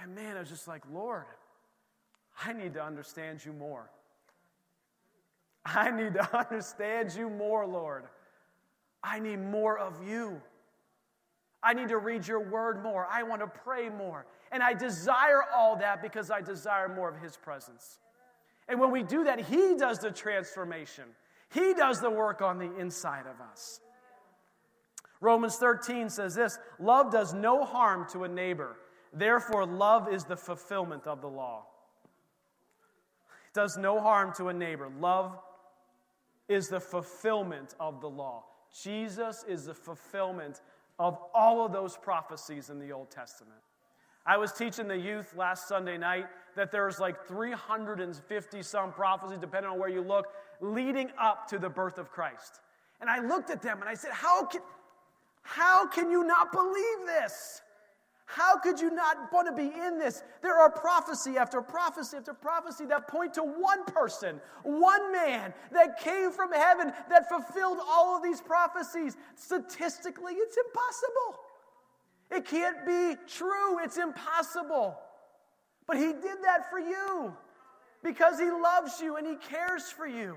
And 0.00 0.14
man, 0.14 0.38
I 0.38 0.40
was 0.40 0.48
just 0.48 0.66
like, 0.66 0.82
Lord, 0.90 1.26
I 2.42 2.54
need 2.54 2.72
to 2.72 2.82
understand 2.82 3.44
you 3.44 3.52
more. 3.52 3.90
I 5.66 5.90
need 5.90 6.14
to 6.14 6.38
understand 6.50 7.14
you 7.14 7.28
more, 7.28 7.66
Lord. 7.66 8.04
I 9.06 9.20
need 9.20 9.38
more 9.38 9.78
of 9.78 10.06
you. 10.06 10.42
I 11.62 11.72
need 11.72 11.88
to 11.88 11.98
read 11.98 12.26
your 12.26 12.40
word 12.40 12.82
more. 12.82 13.06
I 13.10 13.22
want 13.22 13.40
to 13.40 13.46
pray 13.46 13.88
more. 13.88 14.26
And 14.50 14.62
I 14.62 14.74
desire 14.74 15.42
all 15.54 15.76
that 15.76 16.02
because 16.02 16.30
I 16.30 16.40
desire 16.40 16.88
more 16.88 17.08
of 17.08 17.20
his 17.20 17.36
presence. 17.36 17.98
And 18.68 18.80
when 18.80 18.90
we 18.90 19.02
do 19.02 19.24
that, 19.24 19.40
he 19.40 19.76
does 19.76 20.00
the 20.00 20.10
transformation, 20.10 21.04
he 21.52 21.72
does 21.74 22.00
the 22.00 22.10
work 22.10 22.42
on 22.42 22.58
the 22.58 22.76
inside 22.76 23.26
of 23.26 23.40
us. 23.40 23.80
Romans 25.20 25.56
13 25.56 26.10
says 26.10 26.34
this 26.34 26.58
Love 26.78 27.10
does 27.12 27.32
no 27.32 27.64
harm 27.64 28.06
to 28.12 28.24
a 28.24 28.28
neighbor. 28.28 28.76
Therefore, 29.12 29.64
love 29.64 30.12
is 30.12 30.24
the 30.24 30.36
fulfillment 30.36 31.06
of 31.06 31.20
the 31.20 31.28
law. 31.28 31.64
It 33.46 33.54
does 33.54 33.78
no 33.78 34.00
harm 34.00 34.32
to 34.36 34.48
a 34.48 34.52
neighbor. 34.52 34.90
Love 35.00 35.38
is 36.48 36.68
the 36.68 36.80
fulfillment 36.80 37.74
of 37.80 38.00
the 38.00 38.10
law. 38.10 38.44
Jesus 38.82 39.44
is 39.48 39.66
the 39.66 39.74
fulfillment 39.74 40.60
of 40.98 41.18
all 41.34 41.64
of 41.64 41.72
those 41.72 41.96
prophecies 41.96 42.70
in 42.70 42.78
the 42.78 42.92
Old 42.92 43.10
Testament. 43.10 43.60
I 44.26 44.36
was 44.36 44.52
teaching 44.52 44.88
the 44.88 44.96
youth 44.96 45.34
last 45.36 45.68
Sunday 45.68 45.96
night 45.96 46.26
that 46.56 46.72
there's 46.72 46.98
like 46.98 47.26
350 47.28 48.62
some 48.62 48.92
prophecies, 48.92 49.38
depending 49.38 49.70
on 49.70 49.78
where 49.78 49.88
you 49.88 50.00
look, 50.00 50.26
leading 50.60 51.10
up 51.18 51.46
to 51.48 51.58
the 51.58 51.68
birth 51.68 51.98
of 51.98 52.10
Christ. 52.10 52.60
And 53.00 53.08
I 53.08 53.20
looked 53.20 53.50
at 53.50 53.62
them 53.62 53.80
and 53.80 53.88
I 53.88 53.94
said, 53.94 54.10
How 54.12 54.44
can, 54.46 54.62
how 55.42 55.86
can 55.86 56.10
you 56.10 56.24
not 56.24 56.50
believe 56.50 57.06
this? 57.06 57.62
How 58.26 58.58
could 58.58 58.80
you 58.80 58.90
not 58.90 59.32
want 59.32 59.46
to 59.46 59.52
be 59.52 59.72
in 59.72 59.98
this? 59.98 60.24
There 60.42 60.56
are 60.56 60.68
prophecy 60.68 61.38
after 61.38 61.62
prophecy 61.62 62.16
after 62.16 62.34
prophecy 62.34 62.84
that 62.86 63.06
point 63.06 63.34
to 63.34 63.42
one 63.42 63.84
person, 63.84 64.40
one 64.64 65.12
man 65.12 65.54
that 65.70 66.00
came 66.00 66.32
from 66.32 66.52
heaven 66.52 66.92
that 67.08 67.28
fulfilled 67.28 67.78
all 67.88 68.16
of 68.16 68.24
these 68.24 68.40
prophecies. 68.40 69.16
Statistically, 69.36 70.32
it's 70.34 70.56
impossible. 70.56 71.40
It 72.32 72.44
can't 72.46 72.84
be 72.84 73.14
true. 73.28 73.78
It's 73.78 73.96
impossible. 73.96 74.98
But 75.86 75.96
He 75.96 76.12
did 76.12 76.42
that 76.42 76.68
for 76.68 76.80
you 76.80 77.32
because 78.02 78.40
He 78.40 78.50
loves 78.50 79.00
you 79.00 79.16
and 79.16 79.26
He 79.26 79.36
cares 79.36 79.84
for 79.84 80.06
you. 80.06 80.36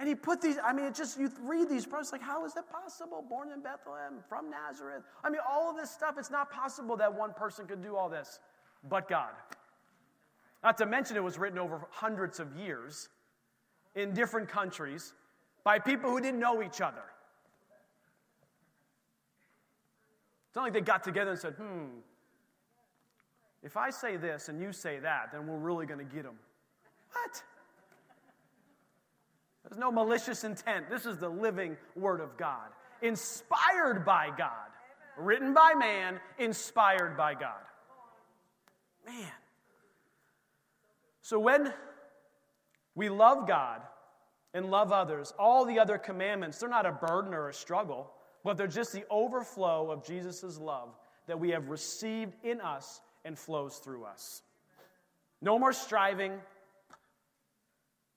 And 0.00 0.08
he 0.08 0.14
put 0.14 0.40
these, 0.40 0.56
I 0.64 0.72
mean, 0.72 0.86
it 0.86 0.94
just, 0.94 1.20
you 1.20 1.30
read 1.42 1.68
these 1.68 1.84
verses, 1.84 2.10
like, 2.10 2.22
how 2.22 2.46
is 2.46 2.54
that 2.54 2.72
possible? 2.72 3.22
Born 3.28 3.52
in 3.52 3.60
Bethlehem, 3.60 4.14
from 4.30 4.50
Nazareth. 4.50 5.02
I 5.22 5.28
mean, 5.28 5.42
all 5.46 5.68
of 5.68 5.76
this 5.76 5.90
stuff, 5.90 6.14
it's 6.18 6.30
not 6.30 6.50
possible 6.50 6.96
that 6.96 7.14
one 7.14 7.34
person 7.34 7.66
could 7.66 7.82
do 7.82 7.96
all 7.96 8.08
this, 8.08 8.40
but 8.88 9.10
God. 9.10 9.28
Not 10.64 10.78
to 10.78 10.86
mention, 10.86 11.18
it 11.18 11.22
was 11.22 11.38
written 11.38 11.58
over 11.58 11.86
hundreds 11.90 12.40
of 12.40 12.56
years 12.56 13.10
in 13.94 14.14
different 14.14 14.48
countries 14.48 15.12
by 15.64 15.78
people 15.78 16.08
who 16.08 16.18
didn't 16.18 16.40
know 16.40 16.62
each 16.62 16.80
other. 16.80 17.04
It's 20.48 20.56
not 20.56 20.62
like 20.62 20.72
they 20.72 20.80
got 20.80 21.04
together 21.04 21.32
and 21.32 21.38
said, 21.38 21.52
hmm, 21.58 21.98
if 23.62 23.76
I 23.76 23.90
say 23.90 24.16
this 24.16 24.48
and 24.48 24.62
you 24.62 24.72
say 24.72 24.98
that, 25.00 25.30
then 25.30 25.46
we're 25.46 25.58
really 25.58 25.84
going 25.84 25.98
to 25.98 26.06
get 26.06 26.22
them. 26.22 26.38
What? 27.12 27.42
There's 29.70 29.78
no 29.78 29.92
malicious 29.92 30.42
intent. 30.42 30.90
This 30.90 31.06
is 31.06 31.18
the 31.18 31.28
living 31.28 31.76
Word 31.94 32.20
of 32.20 32.36
God, 32.36 32.70
inspired 33.02 34.04
by 34.04 34.30
God, 34.36 34.68
written 35.16 35.54
by 35.54 35.74
man, 35.78 36.18
inspired 36.38 37.16
by 37.16 37.34
God. 37.34 37.62
Man. 39.06 39.30
So 41.22 41.38
when 41.38 41.72
we 42.96 43.08
love 43.08 43.46
God 43.46 43.82
and 44.54 44.72
love 44.72 44.90
others, 44.90 45.32
all 45.38 45.64
the 45.64 45.78
other 45.78 45.98
commandments, 45.98 46.58
they're 46.58 46.68
not 46.68 46.84
a 46.84 46.92
burden 46.92 47.32
or 47.32 47.48
a 47.48 47.54
struggle, 47.54 48.10
but 48.42 48.56
they're 48.56 48.66
just 48.66 48.92
the 48.92 49.04
overflow 49.08 49.92
of 49.92 50.04
Jesus' 50.04 50.58
love 50.58 50.88
that 51.28 51.38
we 51.38 51.50
have 51.50 51.68
received 51.68 52.34
in 52.42 52.60
us 52.60 53.00
and 53.24 53.38
flows 53.38 53.76
through 53.76 54.02
us. 54.02 54.42
No 55.40 55.60
more 55.60 55.72
striving, 55.72 56.32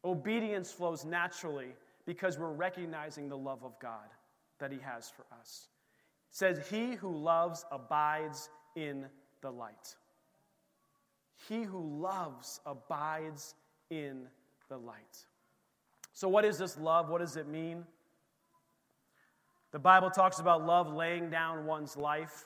Obedience 0.05 0.71
flows 0.71 1.05
naturally 1.05 1.75
because 2.05 2.37
we're 2.37 2.51
recognizing 2.51 3.29
the 3.29 3.37
love 3.37 3.63
of 3.63 3.77
God 3.79 4.09
that 4.59 4.71
He 4.71 4.79
has 4.79 5.09
for 5.09 5.25
us. 5.39 5.67
It 6.31 6.35
says, 6.35 6.67
He 6.69 6.93
who 6.95 7.15
loves 7.15 7.65
abides 7.71 8.49
in 8.75 9.05
the 9.41 9.51
light. 9.51 9.95
He 11.47 11.63
who 11.63 12.01
loves 12.01 12.59
abides 12.65 13.55
in 13.89 14.23
the 14.69 14.77
light. 14.77 15.25
So, 16.13 16.27
what 16.27 16.45
is 16.45 16.57
this 16.57 16.77
love? 16.77 17.09
What 17.09 17.21
does 17.21 17.37
it 17.37 17.47
mean? 17.47 17.83
The 19.71 19.79
Bible 19.79 20.11
talks 20.11 20.39
about 20.39 20.65
love 20.65 20.93
laying 20.93 21.29
down 21.29 21.65
one's 21.65 21.97
life. 21.97 22.45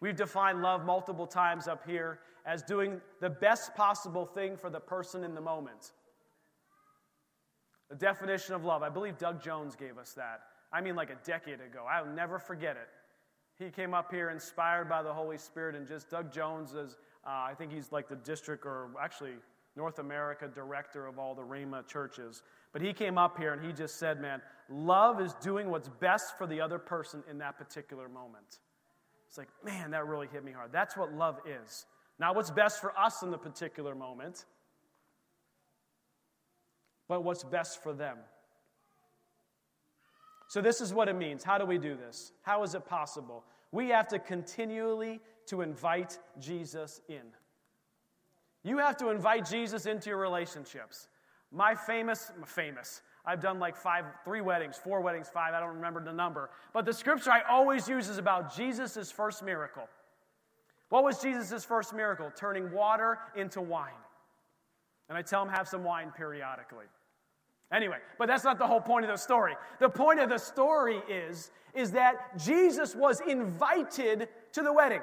We've 0.00 0.14
defined 0.14 0.62
love 0.62 0.84
multiple 0.84 1.26
times 1.26 1.66
up 1.66 1.84
here 1.86 2.20
as 2.46 2.62
doing 2.62 3.00
the 3.20 3.30
best 3.30 3.74
possible 3.74 4.24
thing 4.24 4.56
for 4.56 4.70
the 4.70 4.78
person 4.78 5.24
in 5.24 5.34
the 5.34 5.40
moment. 5.40 5.92
The 7.90 7.96
definition 7.96 8.54
of 8.54 8.64
love. 8.64 8.82
I 8.82 8.88
believe 8.88 9.18
Doug 9.18 9.42
Jones 9.42 9.76
gave 9.76 9.98
us 9.98 10.12
that. 10.14 10.40
I 10.72 10.80
mean, 10.80 10.96
like 10.96 11.10
a 11.10 11.18
decade 11.24 11.60
ago. 11.60 11.84
I'll 11.90 12.06
never 12.06 12.38
forget 12.38 12.76
it. 12.76 12.88
He 13.56 13.70
came 13.70 13.94
up 13.94 14.10
here 14.10 14.30
inspired 14.30 14.88
by 14.88 15.02
the 15.02 15.12
Holy 15.12 15.38
Spirit, 15.38 15.76
and 15.76 15.86
just 15.86 16.10
Doug 16.10 16.32
Jones 16.32 16.74
is, 16.74 16.96
uh, 17.24 17.30
I 17.30 17.54
think 17.56 17.72
he's 17.72 17.92
like 17.92 18.08
the 18.08 18.16
district 18.16 18.66
or 18.66 18.90
actually 19.00 19.34
North 19.76 19.98
America 19.98 20.48
director 20.52 21.06
of 21.06 21.18
all 21.18 21.34
the 21.34 21.42
Rhema 21.42 21.86
churches. 21.86 22.42
But 22.72 22.82
he 22.82 22.92
came 22.92 23.18
up 23.18 23.38
here 23.38 23.52
and 23.52 23.64
he 23.64 23.72
just 23.72 23.98
said, 23.98 24.20
man, 24.20 24.40
love 24.68 25.20
is 25.20 25.34
doing 25.34 25.70
what's 25.70 25.88
best 25.88 26.36
for 26.38 26.46
the 26.46 26.60
other 26.60 26.78
person 26.78 27.22
in 27.30 27.38
that 27.38 27.58
particular 27.58 28.08
moment. 28.08 28.58
It's 29.28 29.38
like, 29.38 29.48
man, 29.64 29.90
that 29.92 30.06
really 30.06 30.28
hit 30.28 30.44
me 30.44 30.52
hard. 30.52 30.70
That's 30.72 30.96
what 30.96 31.12
love 31.12 31.40
is. 31.46 31.86
Not 32.18 32.36
what's 32.36 32.50
best 32.50 32.80
for 32.80 32.96
us 32.98 33.22
in 33.22 33.30
the 33.30 33.38
particular 33.38 33.94
moment, 33.94 34.44
but 37.08 37.24
what's 37.24 37.44
best 37.44 37.82
for 37.82 37.92
them. 37.92 38.18
So 40.48 40.60
this 40.60 40.80
is 40.80 40.92
what 40.94 41.08
it 41.08 41.16
means. 41.16 41.42
How 41.42 41.58
do 41.58 41.64
we 41.64 41.78
do 41.78 41.96
this? 41.96 42.32
How 42.42 42.62
is 42.62 42.74
it 42.74 42.86
possible? 42.86 43.44
We 43.72 43.88
have 43.88 44.06
to 44.08 44.18
continually 44.18 45.20
to 45.46 45.62
invite 45.62 46.18
Jesus 46.38 47.00
in. 47.08 47.22
You 48.62 48.78
have 48.78 48.96
to 48.98 49.10
invite 49.10 49.48
Jesus 49.48 49.86
into 49.86 50.10
your 50.10 50.18
relationships. 50.18 51.08
My 51.50 51.74
famous, 51.74 52.32
famous, 52.46 53.02
I've 53.26 53.40
done 53.40 53.58
like 53.58 53.76
five, 53.76 54.04
three 54.24 54.40
weddings, 54.40 54.76
four 54.76 55.00
weddings, 55.00 55.28
five, 55.28 55.54
I 55.54 55.60
don't 55.60 55.76
remember 55.76 56.02
the 56.02 56.12
number. 56.12 56.50
But 56.72 56.84
the 56.84 56.92
scripture 56.92 57.30
I 57.30 57.40
always 57.42 57.88
use 57.88 58.08
is 58.08 58.18
about 58.18 58.54
Jesus' 58.54 59.10
first 59.10 59.42
miracle. 59.42 59.88
What 60.90 61.04
was 61.04 61.20
Jesus' 61.20 61.64
first 61.64 61.94
miracle? 61.94 62.30
Turning 62.36 62.70
water 62.70 63.18
into 63.34 63.60
wine. 63.60 63.90
And 65.08 65.18
I 65.18 65.22
tell 65.22 65.42
him, 65.42 65.48
have 65.48 65.68
some 65.68 65.84
wine 65.84 66.12
periodically. 66.16 66.86
Anyway, 67.72 67.96
but 68.18 68.28
that's 68.28 68.44
not 68.44 68.58
the 68.58 68.66
whole 68.66 68.80
point 68.80 69.04
of 69.04 69.10
the 69.10 69.16
story. 69.16 69.54
The 69.80 69.88
point 69.88 70.20
of 70.20 70.28
the 70.28 70.38
story 70.38 71.00
is, 71.08 71.50
is 71.74 71.90
that 71.92 72.38
Jesus 72.38 72.94
was 72.94 73.20
invited 73.20 74.28
to 74.52 74.62
the 74.62 74.72
wedding. 74.72 75.00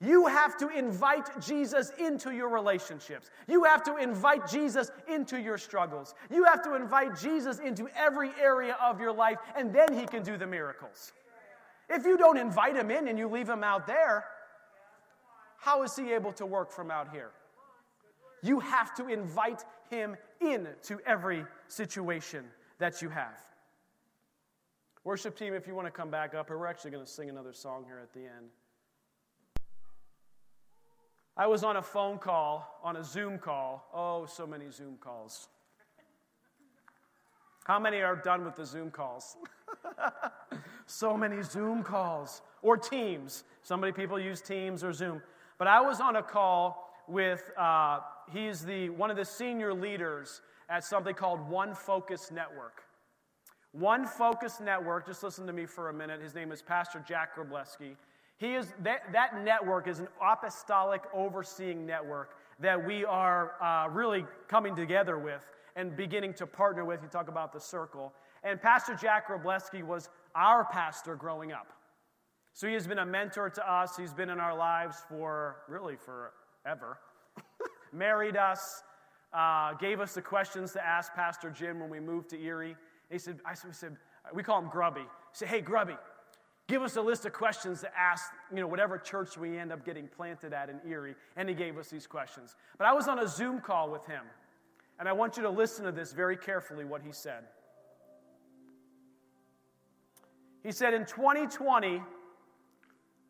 You 0.00 0.26
have 0.26 0.56
to 0.58 0.68
invite 0.68 1.40
Jesus 1.40 1.92
into 1.96 2.32
your 2.32 2.48
relationships. 2.48 3.30
You 3.46 3.62
have 3.62 3.84
to 3.84 3.98
invite 3.98 4.48
Jesus 4.48 4.90
into 5.06 5.40
your 5.40 5.56
struggles. 5.56 6.14
You 6.28 6.42
have 6.42 6.60
to 6.64 6.74
invite 6.74 7.16
Jesus 7.20 7.60
into 7.60 7.88
every 7.96 8.30
area 8.40 8.76
of 8.82 9.00
your 9.00 9.12
life, 9.12 9.38
and 9.56 9.72
then 9.72 9.96
He 9.96 10.06
can 10.06 10.24
do 10.24 10.36
the 10.36 10.46
miracles. 10.46 11.12
If 11.88 12.04
you 12.04 12.16
don't 12.16 12.36
invite 12.36 12.74
Him 12.74 12.90
in 12.90 13.06
and 13.06 13.16
you 13.16 13.28
leave 13.28 13.48
Him 13.48 13.62
out 13.62 13.86
there, 13.86 14.24
how 15.58 15.84
is 15.84 15.94
He 15.94 16.12
able 16.12 16.32
to 16.32 16.46
work 16.46 16.72
from 16.72 16.90
out 16.90 17.12
here? 17.12 17.30
You 18.42 18.60
have 18.60 18.94
to 18.96 19.08
invite 19.08 19.64
Him 19.90 20.16
into 20.40 20.98
every 21.06 21.44
situation 21.68 22.44
that 22.78 23.00
you 23.00 23.08
have. 23.08 23.38
Worship 25.04 25.36
team, 25.36 25.54
if 25.54 25.66
you 25.66 25.74
want 25.74 25.86
to 25.86 25.92
come 25.92 26.10
back 26.10 26.34
up 26.34 26.50
we're 26.50 26.66
actually 26.66 26.92
going 26.92 27.04
to 27.04 27.10
sing 27.10 27.28
another 27.28 27.52
song 27.52 27.84
here 27.84 27.98
at 28.00 28.12
the 28.12 28.20
end. 28.20 28.50
I 31.36 31.46
was 31.46 31.64
on 31.64 31.76
a 31.76 31.82
phone 31.82 32.18
call, 32.18 32.78
on 32.84 32.96
a 32.96 33.04
Zoom 33.04 33.38
call. 33.38 33.88
Oh, 33.94 34.26
so 34.26 34.46
many 34.46 34.70
Zoom 34.70 34.96
calls. 35.00 35.48
How 37.64 37.78
many 37.78 38.02
are 38.02 38.16
done 38.16 38.44
with 38.44 38.56
the 38.56 38.66
Zoom 38.66 38.90
calls? 38.90 39.36
so 40.86 41.16
many 41.16 41.42
Zoom 41.42 41.82
calls 41.82 42.42
or 42.60 42.76
Teams. 42.76 43.44
So 43.62 43.76
many 43.76 43.92
people 43.92 44.18
use 44.20 44.40
Teams 44.40 44.84
or 44.84 44.92
Zoom. 44.92 45.22
But 45.58 45.68
I 45.68 45.80
was 45.80 46.00
on 46.00 46.16
a 46.16 46.22
call 46.22 46.92
with, 47.08 47.50
uh, 47.56 48.00
he's 48.30 48.64
the, 48.64 48.90
one 48.90 49.10
of 49.10 49.16
the 49.16 49.24
senior 49.24 49.72
leaders 49.72 50.40
at 50.68 50.84
something 50.84 51.14
called 51.14 51.48
One 51.48 51.74
Focus 51.74 52.30
Network. 52.30 52.82
One 53.72 54.06
Focus 54.06 54.60
Network, 54.60 55.06
just 55.06 55.22
listen 55.22 55.46
to 55.46 55.52
me 55.52 55.66
for 55.66 55.88
a 55.88 55.94
minute. 55.94 56.20
His 56.20 56.34
name 56.34 56.52
is 56.52 56.60
Pastor 56.60 57.02
Jack 57.06 57.36
Grableski. 57.36 57.96
He 58.36 58.54
is, 58.54 58.72
that, 58.82 59.12
that 59.12 59.42
network 59.44 59.86
is 59.88 60.00
an 60.00 60.08
apostolic 60.20 61.02
overseeing 61.14 61.86
network 61.86 62.36
that 62.60 62.86
we 62.86 63.04
are 63.04 63.52
uh, 63.62 63.88
really 63.88 64.24
coming 64.48 64.76
together 64.76 65.18
with 65.18 65.40
and 65.76 65.96
beginning 65.96 66.34
to 66.34 66.46
partner 66.46 66.84
with. 66.84 67.02
You 67.02 67.08
talk 67.08 67.28
about 67.28 67.52
the 67.52 67.60
circle. 67.60 68.12
And 68.44 68.60
Pastor 68.60 68.94
Jack 68.94 69.28
Grableski 69.28 69.82
was 69.82 70.08
our 70.34 70.64
pastor 70.64 71.16
growing 71.16 71.52
up. 71.52 71.72
So 72.52 72.66
he 72.66 72.74
has 72.74 72.86
been 72.86 72.98
a 72.98 73.06
mentor 73.06 73.48
to 73.48 73.72
us. 73.72 73.96
He's 73.96 74.12
been 74.12 74.28
in 74.28 74.38
our 74.38 74.56
lives 74.56 74.96
for 75.08 75.56
really 75.68 75.96
forever. 75.96 76.98
Married 77.92 78.36
us, 78.36 78.82
uh, 79.32 79.74
gave 79.74 80.00
us 80.00 80.14
the 80.14 80.22
questions 80.22 80.72
to 80.72 80.84
ask 80.84 81.12
Pastor 81.14 81.50
Jim 81.50 81.80
when 81.80 81.90
we 81.90 82.00
moved 82.00 82.30
to 82.30 82.42
Erie. 82.42 82.76
he 83.10 83.18
said, 83.18 83.40
I 83.44 83.54
said, 83.54 83.96
we 84.34 84.42
call 84.42 84.58
him 84.58 84.68
Grubby. 84.68 85.00
He 85.00 85.06
said, 85.32 85.48
Hey, 85.48 85.60
Grubby, 85.60 85.96
give 86.68 86.82
us 86.82 86.96
a 86.96 87.02
list 87.02 87.26
of 87.26 87.32
questions 87.32 87.80
to 87.80 87.98
ask, 87.98 88.30
you 88.50 88.60
know, 88.60 88.66
whatever 88.66 88.98
church 88.98 89.36
we 89.36 89.58
end 89.58 89.72
up 89.72 89.84
getting 89.84 90.08
planted 90.08 90.52
at 90.52 90.68
in 90.70 90.80
Erie. 90.88 91.14
And 91.36 91.48
he 91.48 91.54
gave 91.54 91.78
us 91.78 91.88
these 91.88 92.06
questions. 92.06 92.56
But 92.78 92.86
I 92.86 92.92
was 92.92 93.08
on 93.08 93.18
a 93.18 93.28
Zoom 93.28 93.60
call 93.60 93.90
with 93.90 94.06
him, 94.06 94.22
and 94.98 95.08
I 95.08 95.12
want 95.12 95.36
you 95.36 95.42
to 95.42 95.50
listen 95.50 95.84
to 95.84 95.92
this 95.92 96.12
very 96.12 96.36
carefully 96.36 96.84
what 96.84 97.02
he 97.02 97.12
said. 97.12 97.44
He 100.62 100.72
said, 100.72 100.94
In 100.94 101.04
2020, 101.04 102.02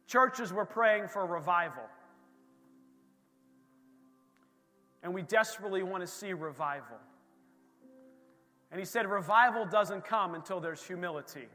churches 0.06 0.52
were 0.52 0.66
praying 0.66 1.08
for 1.08 1.26
revival. 1.26 1.84
And 5.02 5.12
we 5.12 5.22
desperately 5.22 5.82
want 5.82 6.02
to 6.02 6.06
see 6.06 6.32
revival. 6.32 6.98
And 8.70 8.78
he 8.78 8.84
said, 8.84 9.08
Revival 9.08 9.66
doesn't 9.66 10.04
come 10.04 10.34
until 10.34 10.60
there's 10.60 10.82
humility. 10.82 11.48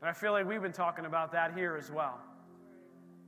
And 0.00 0.08
I 0.08 0.12
feel 0.12 0.32
like 0.32 0.46
we've 0.46 0.62
been 0.62 0.72
talking 0.72 1.04
about 1.04 1.32
that 1.32 1.54
here 1.54 1.76
as 1.76 1.90
well. 1.90 2.18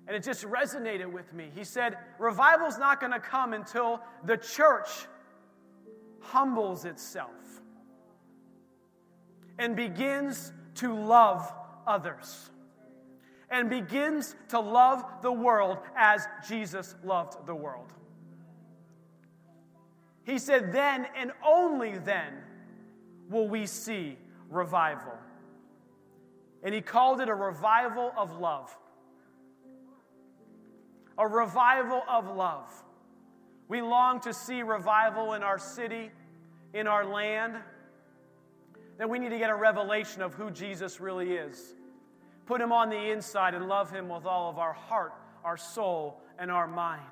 And 0.07 0.17
it 0.17 0.25
just 0.25 0.45
resonated 0.45 1.11
with 1.11 1.33
me. 1.33 1.51
He 1.55 1.65
said, 1.65 1.97
Revival's 2.19 2.79
not 2.79 2.99
going 2.99 3.13
to 3.13 3.21
come 3.21 3.53
until 3.53 4.01
the 4.25 4.37
church 4.37 4.89
humbles 6.21 6.85
itself 6.85 7.31
and 9.59 9.77
begins 9.77 10.53
to 10.77 10.95
love 10.95 11.53
others 11.87 12.51
and 13.53 13.71
begins 13.71 14.35
to 14.49 14.59
love 14.59 15.05
the 15.23 15.31
world 15.31 15.79
as 15.97 16.27
Jesus 16.49 16.97
loved 17.05 17.47
the 17.47 17.55
world. 17.55 17.93
He 20.25 20.39
said, 20.39 20.73
Then 20.73 21.07
and 21.17 21.31
only 21.47 21.99
then 21.99 22.33
will 23.29 23.49
we 23.49 23.67
see 23.67 24.17
revival 24.49 25.13
and 26.63 26.75
he 26.75 26.81
called 26.81 27.21
it 27.21 27.29
a 27.29 27.35
revival 27.35 28.13
of 28.17 28.39
love. 28.39 28.77
A 31.19 31.27
revival 31.27 32.03
of 32.09 32.35
love. 32.35 32.73
We 33.69 33.83
long 33.83 34.21
to 34.21 34.33
see 34.33 34.63
revival 34.63 35.35
in 35.35 35.43
our 35.43 35.59
city, 35.59 36.11
in 36.73 36.87
our 36.87 37.05
land. 37.05 37.57
Then 38.99 39.09
we 39.09 39.19
need 39.19 39.31
to 39.31 39.39
get 39.39 39.51
a 39.51 39.55
revelation 39.55 40.23
of 40.23 40.35
who 40.35 40.51
Jesus 40.51 41.01
really 41.01 41.33
is. 41.33 41.75
Put 42.47 42.61
him 42.61 42.73
on 42.73 42.91
the 42.91 43.11
inside 43.11 43.55
and 43.55 43.69
love 43.69 43.91
him 43.91 44.09
with 44.09 44.27
all 44.27 44.51
of 44.51 44.59
our 44.59 44.73
heart, 44.73 45.15
our 45.45 45.57
soul, 45.57 46.21
and 46.39 46.51
our 46.51 46.67
mind. 46.67 47.03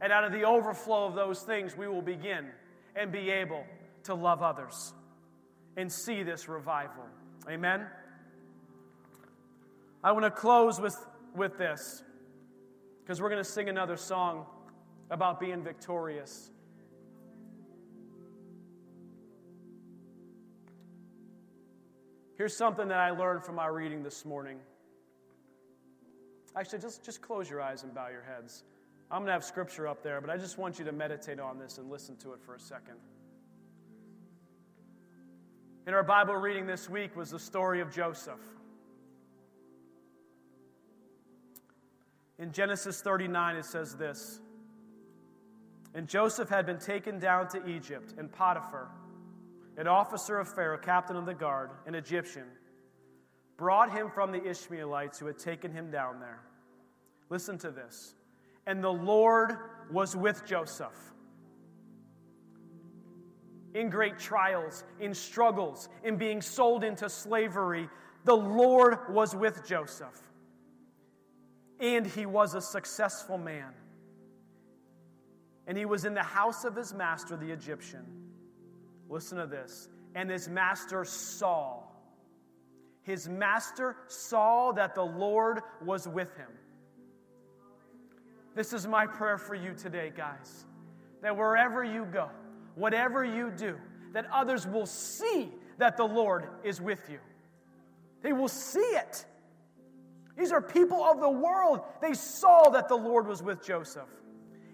And 0.00 0.12
out 0.12 0.24
of 0.24 0.32
the 0.32 0.44
overflow 0.44 1.06
of 1.06 1.14
those 1.14 1.42
things, 1.42 1.76
we 1.76 1.88
will 1.88 2.02
begin 2.02 2.46
and 2.94 3.12
be 3.12 3.30
able 3.30 3.64
to 4.04 4.14
love 4.14 4.42
others 4.42 4.92
and 5.76 5.90
see 5.90 6.22
this 6.22 6.48
revival. 6.48 7.04
Amen? 7.48 7.86
I 10.02 10.12
want 10.12 10.24
to 10.24 10.30
close 10.30 10.80
with, 10.80 10.96
with 11.34 11.58
this 11.58 12.02
because 13.02 13.20
we're 13.20 13.30
going 13.30 13.42
to 13.42 13.48
sing 13.48 13.68
another 13.68 13.96
song 13.96 14.46
about 15.10 15.38
being 15.38 15.62
victorious. 15.62 16.50
Here's 22.36 22.56
something 22.56 22.88
that 22.88 22.98
I 22.98 23.10
learned 23.10 23.44
from 23.44 23.58
our 23.58 23.72
reading 23.72 24.02
this 24.02 24.24
morning. 24.24 24.58
Actually, 26.54 26.80
just, 26.80 27.02
just 27.02 27.22
close 27.22 27.48
your 27.48 27.62
eyes 27.62 27.82
and 27.82 27.94
bow 27.94 28.08
your 28.08 28.22
heads. 28.22 28.64
I'm 29.10 29.18
going 29.18 29.26
to 29.26 29.32
have 29.32 29.44
scripture 29.44 29.88
up 29.88 30.02
there, 30.02 30.20
but 30.20 30.28
I 30.28 30.36
just 30.36 30.58
want 30.58 30.78
you 30.78 30.84
to 30.84 30.92
meditate 30.92 31.40
on 31.40 31.58
this 31.58 31.78
and 31.78 31.90
listen 31.90 32.16
to 32.16 32.32
it 32.32 32.40
for 32.44 32.54
a 32.54 32.60
second. 32.60 32.96
In 35.86 35.94
our 35.94 36.02
Bible 36.02 36.34
reading 36.34 36.66
this 36.66 36.90
week 36.90 37.16
was 37.16 37.30
the 37.30 37.38
story 37.38 37.80
of 37.80 37.94
Joseph. 37.94 38.40
In 42.38 42.52
Genesis 42.52 43.00
39, 43.00 43.56
it 43.56 43.64
says 43.64 43.94
this 43.94 44.40
And 45.94 46.06
Joseph 46.06 46.50
had 46.50 46.66
been 46.66 46.78
taken 46.78 47.18
down 47.18 47.48
to 47.48 47.66
Egypt, 47.66 48.14
and 48.18 48.30
Potiphar, 48.30 48.88
an 49.76 49.86
officer 49.86 50.38
of 50.38 50.48
Pharaoh, 50.48 50.78
captain 50.78 51.16
of 51.16 51.26
the 51.26 51.34
guard, 51.34 51.70
an 51.86 51.94
Egyptian, 51.94 52.46
brought 53.56 53.90
him 53.90 54.10
from 54.10 54.32
the 54.32 54.44
Ishmaelites 54.44 55.18
who 55.18 55.26
had 55.26 55.38
taken 55.38 55.72
him 55.72 55.90
down 55.90 56.20
there. 56.20 56.40
Listen 57.30 57.58
to 57.58 57.70
this. 57.70 58.14
And 58.66 58.82
the 58.82 58.92
Lord 58.92 59.56
was 59.90 60.16
with 60.16 60.44
Joseph 60.46 61.12
in 63.76 63.90
great 63.90 64.18
trials, 64.18 64.84
in 65.00 65.12
struggles, 65.12 65.90
in 66.02 66.16
being 66.16 66.40
sold 66.40 66.82
into 66.82 67.10
slavery, 67.10 67.88
the 68.24 68.36
Lord 68.36 68.98
was 69.10 69.36
with 69.36 69.66
Joseph. 69.66 70.18
And 71.78 72.06
he 72.06 72.24
was 72.24 72.54
a 72.54 72.60
successful 72.62 73.36
man. 73.36 73.74
And 75.66 75.76
he 75.76 75.84
was 75.84 76.06
in 76.06 76.14
the 76.14 76.22
house 76.22 76.64
of 76.64 76.74
his 76.74 76.94
master, 76.94 77.36
the 77.36 77.50
Egyptian. 77.50 78.25
Listen 79.08 79.38
to 79.38 79.46
this. 79.46 79.88
And 80.14 80.30
his 80.30 80.48
master 80.48 81.04
saw. 81.04 81.82
His 83.02 83.28
master 83.28 83.96
saw 84.08 84.72
that 84.72 84.94
the 84.94 85.02
Lord 85.02 85.60
was 85.84 86.08
with 86.08 86.34
him. 86.36 86.48
This 88.54 88.72
is 88.72 88.86
my 88.86 89.06
prayer 89.06 89.38
for 89.38 89.54
you 89.54 89.74
today, 89.74 90.10
guys. 90.16 90.64
That 91.22 91.36
wherever 91.36 91.84
you 91.84 92.06
go, 92.06 92.30
whatever 92.74 93.24
you 93.24 93.50
do, 93.50 93.76
that 94.12 94.26
others 94.32 94.66
will 94.66 94.86
see 94.86 95.50
that 95.78 95.96
the 95.96 96.04
Lord 96.04 96.48
is 96.64 96.80
with 96.80 97.08
you. 97.10 97.18
They 98.22 98.32
will 98.32 98.48
see 98.48 98.80
it. 98.80 99.26
These 100.38 100.52
are 100.52 100.60
people 100.60 101.04
of 101.04 101.20
the 101.20 101.30
world. 101.30 101.80
They 102.00 102.14
saw 102.14 102.70
that 102.70 102.88
the 102.88 102.96
Lord 102.96 103.26
was 103.26 103.42
with 103.42 103.64
Joseph. 103.64 104.08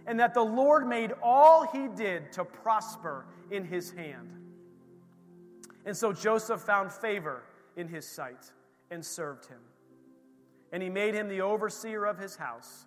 and 0.06 0.18
that 0.20 0.34
the 0.34 0.42
Lord 0.42 0.86
made 0.86 1.12
all 1.22 1.66
he 1.66 1.88
did 1.88 2.32
to 2.32 2.44
prosper 2.44 3.26
in 3.52 3.64
his 3.64 3.90
hand. 3.92 4.30
And 5.84 5.96
so 5.96 6.12
Joseph 6.12 6.60
found 6.60 6.92
favor 6.92 7.42
in 7.76 7.88
his 7.88 8.06
sight 8.06 8.50
and 8.90 9.04
served 9.04 9.46
him. 9.46 9.58
And 10.72 10.82
he 10.82 10.88
made 10.88 11.14
him 11.14 11.28
the 11.28 11.42
overseer 11.42 12.04
of 12.04 12.18
his 12.18 12.36
house. 12.36 12.86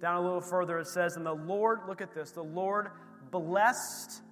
Down 0.00 0.16
a 0.16 0.20
little 0.22 0.40
further, 0.40 0.78
it 0.78 0.86
says, 0.86 1.16
And 1.16 1.26
the 1.26 1.34
Lord, 1.34 1.80
look 1.86 2.00
at 2.00 2.14
this, 2.14 2.32
the 2.32 2.42
Lord 2.42 2.90
blessed 3.30 4.22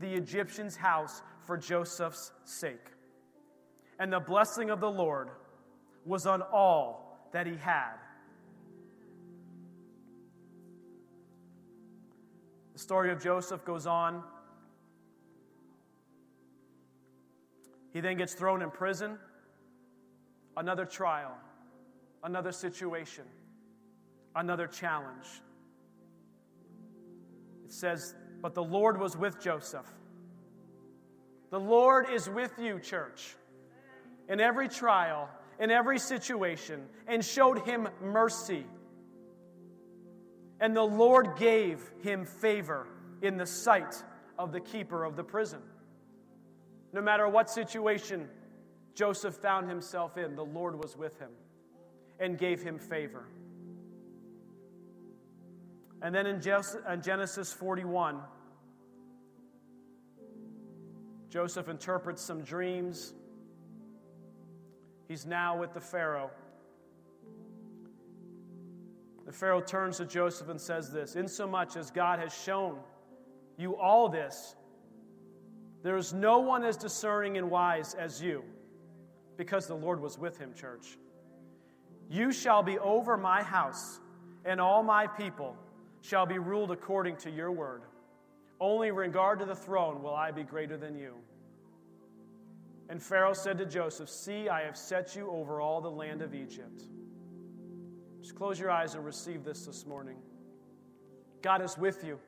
the 0.00 0.12
Egyptian's 0.14 0.76
house 0.76 1.22
for 1.44 1.56
Joseph's 1.56 2.32
sake. 2.44 2.86
And 3.98 4.12
the 4.12 4.20
blessing 4.20 4.70
of 4.70 4.80
the 4.80 4.90
Lord 4.90 5.28
was 6.06 6.26
on 6.26 6.40
all 6.40 7.28
that 7.32 7.46
he 7.46 7.56
had. 7.56 7.96
The 12.80 12.84
story 12.84 13.12
of 13.12 13.22
Joseph 13.22 13.62
goes 13.66 13.86
on. 13.86 14.22
He 17.92 18.00
then 18.00 18.16
gets 18.16 18.32
thrown 18.32 18.62
in 18.62 18.70
prison, 18.70 19.18
another 20.56 20.86
trial, 20.86 21.36
another 22.24 22.52
situation, 22.52 23.24
another 24.34 24.66
challenge. 24.66 25.26
It 27.66 27.72
says, 27.74 28.14
But 28.40 28.54
the 28.54 28.64
Lord 28.64 28.98
was 28.98 29.14
with 29.14 29.38
Joseph. 29.42 29.86
The 31.50 31.60
Lord 31.60 32.06
is 32.08 32.30
with 32.30 32.58
you, 32.58 32.78
church, 32.80 33.36
in 34.26 34.40
every 34.40 34.70
trial, 34.70 35.28
in 35.58 35.70
every 35.70 35.98
situation, 35.98 36.86
and 37.06 37.22
showed 37.22 37.58
him 37.58 37.88
mercy. 38.00 38.64
And 40.60 40.76
the 40.76 40.82
Lord 40.82 41.36
gave 41.38 41.82
him 42.02 42.26
favor 42.26 42.86
in 43.22 43.36
the 43.36 43.46
sight 43.46 44.02
of 44.38 44.52
the 44.52 44.60
keeper 44.60 45.04
of 45.04 45.16
the 45.16 45.24
prison. 45.24 45.60
No 46.92 47.00
matter 47.00 47.28
what 47.28 47.48
situation 47.48 48.28
Joseph 48.94 49.34
found 49.36 49.68
himself 49.68 50.18
in, 50.18 50.36
the 50.36 50.44
Lord 50.44 50.82
was 50.82 50.96
with 50.96 51.18
him 51.18 51.30
and 52.18 52.36
gave 52.36 52.62
him 52.62 52.78
favor. 52.78 53.26
And 56.02 56.14
then 56.14 56.26
in 56.26 56.40
Genesis 56.40 57.52
41, 57.52 58.20
Joseph 61.30 61.68
interprets 61.68 62.22
some 62.22 62.42
dreams. 62.42 63.14
He's 65.08 65.24
now 65.24 65.58
with 65.58 65.72
the 65.74 65.80
Pharaoh. 65.80 66.30
The 69.30 69.36
Pharaoh 69.36 69.60
turns 69.60 69.98
to 69.98 70.06
Joseph 70.06 70.48
and 70.48 70.60
says 70.60 70.90
this 70.90 71.14
Insomuch 71.14 71.76
as 71.76 71.92
God 71.92 72.18
has 72.18 72.34
shown 72.34 72.80
you 73.56 73.76
all 73.76 74.08
this, 74.08 74.56
there 75.84 75.96
is 75.96 76.12
no 76.12 76.40
one 76.40 76.64
as 76.64 76.76
discerning 76.76 77.38
and 77.38 77.48
wise 77.48 77.94
as 77.94 78.20
you, 78.20 78.42
because 79.36 79.68
the 79.68 79.76
Lord 79.76 80.00
was 80.00 80.18
with 80.18 80.36
him, 80.36 80.52
church. 80.52 80.98
You 82.08 82.32
shall 82.32 82.64
be 82.64 82.80
over 82.80 83.16
my 83.16 83.40
house, 83.44 84.00
and 84.44 84.60
all 84.60 84.82
my 84.82 85.06
people 85.06 85.56
shall 86.00 86.26
be 86.26 86.40
ruled 86.40 86.72
according 86.72 87.14
to 87.18 87.30
your 87.30 87.52
word. 87.52 87.82
Only 88.60 88.90
regard 88.90 89.38
to 89.38 89.44
the 89.44 89.54
throne 89.54 90.02
will 90.02 90.16
I 90.16 90.32
be 90.32 90.42
greater 90.42 90.76
than 90.76 90.98
you. 90.98 91.14
And 92.88 93.00
Pharaoh 93.00 93.34
said 93.34 93.58
to 93.58 93.64
Joseph, 93.64 94.10
See, 94.10 94.48
I 94.48 94.62
have 94.62 94.76
set 94.76 95.14
you 95.14 95.30
over 95.30 95.60
all 95.60 95.80
the 95.80 95.88
land 95.88 96.20
of 96.20 96.34
Egypt. 96.34 96.82
Just 98.20 98.34
close 98.34 98.58
your 98.58 98.70
eyes 98.70 98.94
and 98.94 99.04
receive 99.04 99.44
this 99.44 99.66
this 99.66 99.86
morning. 99.86 100.16
God 101.42 101.62
is 101.62 101.78
with 101.78 102.04
you. 102.04 102.18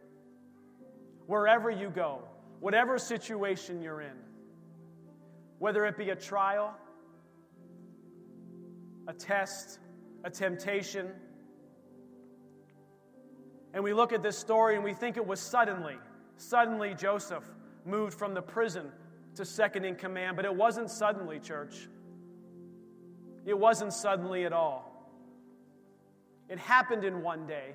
Wherever 1.26 1.70
you 1.70 1.90
go, 1.90 2.22
whatever 2.60 2.98
situation 2.98 3.82
you're 3.82 4.00
in, 4.00 4.16
whether 5.58 5.84
it 5.84 5.96
be 5.96 6.10
a 6.10 6.16
trial, 6.16 6.74
a 9.06 9.12
test, 9.12 9.78
a 10.24 10.30
temptation. 10.30 11.10
And 13.74 13.84
we 13.84 13.92
look 13.92 14.12
at 14.12 14.22
this 14.22 14.38
story 14.38 14.76
and 14.76 14.84
we 14.84 14.94
think 14.94 15.16
it 15.16 15.26
was 15.26 15.40
suddenly. 15.40 15.96
Suddenly, 16.36 16.94
Joseph 16.94 17.44
moved 17.84 18.14
from 18.14 18.34
the 18.34 18.42
prison 18.42 18.90
to 19.34 19.44
second 19.44 19.84
in 19.84 19.96
command, 19.96 20.36
but 20.36 20.44
it 20.44 20.54
wasn't 20.54 20.90
suddenly, 20.90 21.38
church. 21.38 21.88
It 23.44 23.58
wasn't 23.58 23.92
suddenly 23.92 24.44
at 24.44 24.52
all. 24.52 24.91
It 26.48 26.58
happened 26.58 27.04
in 27.04 27.22
one 27.22 27.46
day, 27.46 27.74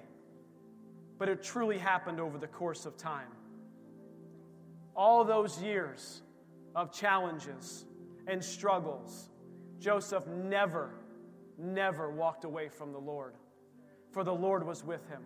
but 1.17 1.30
it 1.30 1.43
truly 1.43 1.77
happened 1.77 2.19
over 2.19 2.38
the 2.38 2.47
course 2.47 2.86
of 2.86 2.97
time. 2.97 3.30
All 4.95 5.23
those 5.23 5.62
years 5.62 6.21
of 6.75 6.91
challenges 6.91 7.86
and 8.27 8.43
struggles, 8.43 9.30
Joseph 9.80 10.27
never, 10.27 10.91
never 11.58 12.12
walked 12.12 12.43
away 12.43 12.69
from 12.69 12.91
the 12.91 12.99
Lord, 12.99 13.34
for 14.12 14.23
the 14.23 14.34
Lord 14.34 14.65
was 14.65 14.84
with 14.84 15.08
him. 15.08 15.23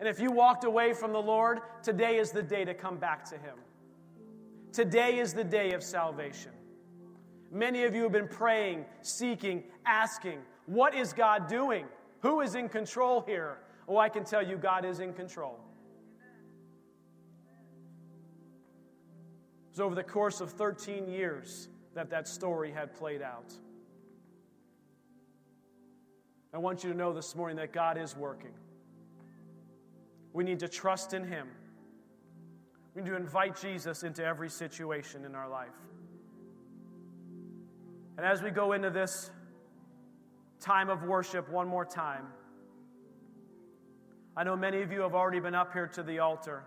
And 0.00 0.08
if 0.08 0.18
you 0.18 0.30
walked 0.30 0.64
away 0.64 0.92
from 0.92 1.12
the 1.12 1.22
Lord, 1.22 1.60
today 1.82 2.16
is 2.16 2.30
the 2.30 2.42
day 2.42 2.64
to 2.64 2.74
come 2.74 2.96
back 2.96 3.24
to 3.30 3.36
him. 3.36 3.56
Today 4.72 5.18
is 5.18 5.32
the 5.32 5.44
day 5.44 5.72
of 5.72 5.82
salvation. 5.82 6.50
Many 7.50 7.84
of 7.84 7.94
you 7.94 8.02
have 8.02 8.12
been 8.12 8.28
praying, 8.28 8.84
seeking, 9.02 9.62
asking, 9.86 10.40
What 10.66 10.94
is 10.94 11.12
God 11.12 11.46
doing? 11.48 11.86
Who 12.24 12.40
is 12.40 12.54
in 12.54 12.70
control 12.70 13.20
here? 13.20 13.58
Oh, 13.86 13.98
I 13.98 14.08
can 14.08 14.24
tell 14.24 14.42
you, 14.42 14.56
God 14.56 14.86
is 14.86 14.98
in 14.98 15.12
control. 15.12 15.60
It 19.66 19.72
was 19.72 19.80
over 19.80 19.94
the 19.94 20.04
course 20.04 20.40
of 20.40 20.50
13 20.50 21.06
years 21.06 21.68
that 21.94 22.08
that 22.08 22.26
story 22.26 22.72
had 22.72 22.94
played 22.94 23.20
out. 23.20 23.52
I 26.54 26.58
want 26.58 26.82
you 26.82 26.90
to 26.92 26.96
know 26.96 27.12
this 27.12 27.36
morning 27.36 27.58
that 27.58 27.74
God 27.74 27.98
is 27.98 28.16
working. 28.16 28.54
We 30.32 30.44
need 30.44 30.60
to 30.60 30.68
trust 30.68 31.12
in 31.12 31.26
Him. 31.26 31.48
We 32.94 33.02
need 33.02 33.10
to 33.10 33.16
invite 33.16 33.60
Jesus 33.60 34.02
into 34.02 34.24
every 34.24 34.48
situation 34.48 35.26
in 35.26 35.34
our 35.34 35.50
life. 35.50 35.76
And 38.16 38.24
as 38.24 38.40
we 38.40 38.50
go 38.50 38.72
into 38.72 38.88
this 38.88 39.30
time 40.64 40.88
of 40.88 41.02
worship 41.02 41.48
one 41.50 41.68
more 41.68 41.84
time. 41.84 42.24
I 44.34 44.44
know 44.44 44.56
many 44.56 44.80
of 44.80 44.90
you 44.90 45.02
have 45.02 45.14
already 45.14 45.38
been 45.38 45.54
up 45.54 45.72
here 45.74 45.86
to 45.88 46.02
the 46.02 46.20
altar. 46.20 46.64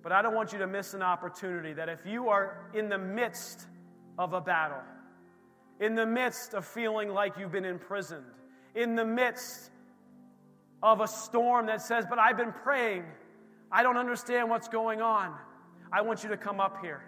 But 0.00 0.12
I 0.12 0.22
don't 0.22 0.34
want 0.34 0.52
you 0.52 0.58
to 0.58 0.66
miss 0.68 0.94
an 0.94 1.02
opportunity 1.02 1.72
that 1.72 1.88
if 1.88 2.06
you 2.06 2.28
are 2.28 2.70
in 2.72 2.88
the 2.88 2.98
midst 2.98 3.66
of 4.16 4.32
a 4.32 4.40
battle, 4.40 4.82
in 5.80 5.96
the 5.96 6.06
midst 6.06 6.54
of 6.54 6.64
feeling 6.64 7.08
like 7.08 7.36
you've 7.36 7.52
been 7.52 7.64
imprisoned, 7.64 8.24
in 8.76 8.94
the 8.94 9.04
midst 9.04 9.70
of 10.82 11.00
a 11.00 11.08
storm 11.08 11.66
that 11.66 11.82
says, 11.82 12.04
But 12.08 12.20
I've 12.20 12.36
been 12.36 12.52
praying, 12.52 13.04
I 13.72 13.82
don't 13.82 13.96
understand 13.96 14.48
what's 14.48 14.68
going 14.68 15.00
on, 15.00 15.34
I 15.92 16.02
want 16.02 16.22
you 16.22 16.28
to 16.28 16.36
come 16.36 16.60
up 16.60 16.80
here 16.80 17.02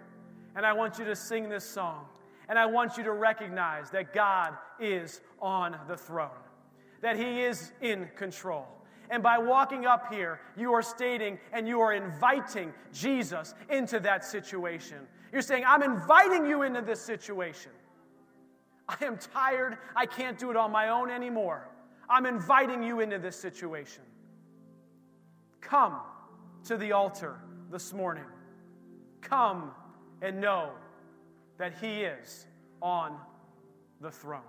and 0.55 0.65
I 0.65 0.73
want 0.73 0.99
you 0.99 1.05
to 1.05 1.15
sing 1.15 1.49
this 1.49 1.63
song. 1.63 2.07
And 2.49 2.57
I 2.57 2.65
want 2.65 2.97
you 2.97 3.03
to 3.03 3.11
recognize 3.11 3.89
that 3.91 4.13
God 4.13 4.53
is 4.79 5.21
on 5.41 5.77
the 5.87 5.97
throne, 5.97 6.29
that 7.01 7.17
He 7.17 7.41
is 7.41 7.71
in 7.81 8.09
control. 8.15 8.67
And 9.09 9.23
by 9.23 9.37
walking 9.37 9.85
up 9.85 10.13
here, 10.13 10.39
you 10.57 10.73
are 10.73 10.81
stating 10.81 11.39
and 11.53 11.67
you 11.67 11.79
are 11.79 11.93
inviting 11.93 12.73
Jesus 12.93 13.53
into 13.69 13.99
that 14.01 14.25
situation. 14.25 14.97
You're 15.31 15.41
saying, 15.41 15.63
I'm 15.65 15.83
inviting 15.83 16.45
you 16.45 16.63
into 16.63 16.81
this 16.81 17.01
situation. 17.01 17.71
I 18.87 19.03
am 19.03 19.17
tired. 19.17 19.77
I 19.95 20.05
can't 20.05 20.37
do 20.37 20.49
it 20.49 20.57
on 20.57 20.71
my 20.71 20.89
own 20.89 21.09
anymore. 21.09 21.69
I'm 22.09 22.25
inviting 22.25 22.83
you 22.83 23.01
into 23.01 23.19
this 23.19 23.35
situation. 23.35 24.03
Come 25.59 25.99
to 26.65 26.77
the 26.77 26.93
altar 26.93 27.37
this 27.69 27.91
morning. 27.91 28.23
Come 29.21 29.71
and 30.21 30.39
know 30.39 30.71
that 31.57 31.73
He 31.79 32.01
is 32.01 32.45
on 32.81 33.17
the 34.01 34.11
throne. 34.11 34.41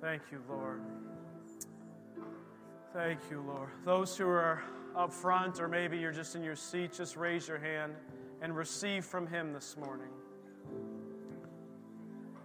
Thank 0.00 0.22
you, 0.30 0.42
Lord. 0.48 0.82
Thank 2.92 3.20
you, 3.30 3.40
Lord. 3.40 3.70
Those 3.84 4.16
who 4.16 4.26
are 4.26 4.62
up 4.94 5.12
front, 5.12 5.60
or 5.60 5.66
maybe 5.66 5.96
you're 5.96 6.12
just 6.12 6.36
in 6.36 6.44
your 6.44 6.56
seat, 6.56 6.92
just 6.92 7.16
raise 7.16 7.48
your 7.48 7.58
hand 7.58 7.94
and 8.42 8.54
receive 8.54 9.04
from 9.04 9.26
Him 9.26 9.52
this 9.52 9.76
morning. 9.76 10.10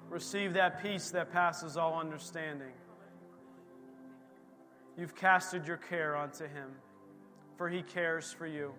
Receive 0.09 0.53
that 0.53 0.81
peace 0.81 1.11
that 1.11 1.31
passes 1.31 1.75
all 1.77 1.99
understanding. 1.99 2.71
You've 4.99 5.15
casted 5.15 5.65
your 5.65 5.77
care 5.77 6.13
onto 6.17 6.43
him, 6.43 6.71
for 7.55 7.69
he 7.69 7.81
cares 7.83 8.33
for 8.33 8.45
you. 8.45 8.73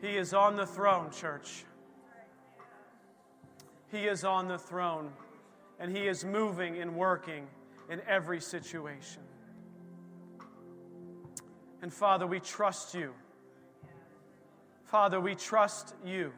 He 0.00 0.16
is 0.16 0.32
on 0.32 0.54
the 0.54 0.64
throne, 0.64 1.10
church. 1.10 1.64
He 3.90 4.04
is 4.04 4.22
on 4.22 4.46
the 4.46 4.58
throne, 4.58 5.10
and 5.80 5.90
he 5.90 6.06
is 6.06 6.24
moving 6.24 6.78
and 6.78 6.94
working 6.94 7.48
in 7.90 8.00
every 8.06 8.40
situation. 8.40 9.22
And 11.82 11.92
Father, 11.92 12.28
we 12.28 12.38
trust 12.38 12.94
you. 12.94 13.12
Father, 14.84 15.20
we 15.20 15.34
trust 15.34 15.96
you. 16.04 16.32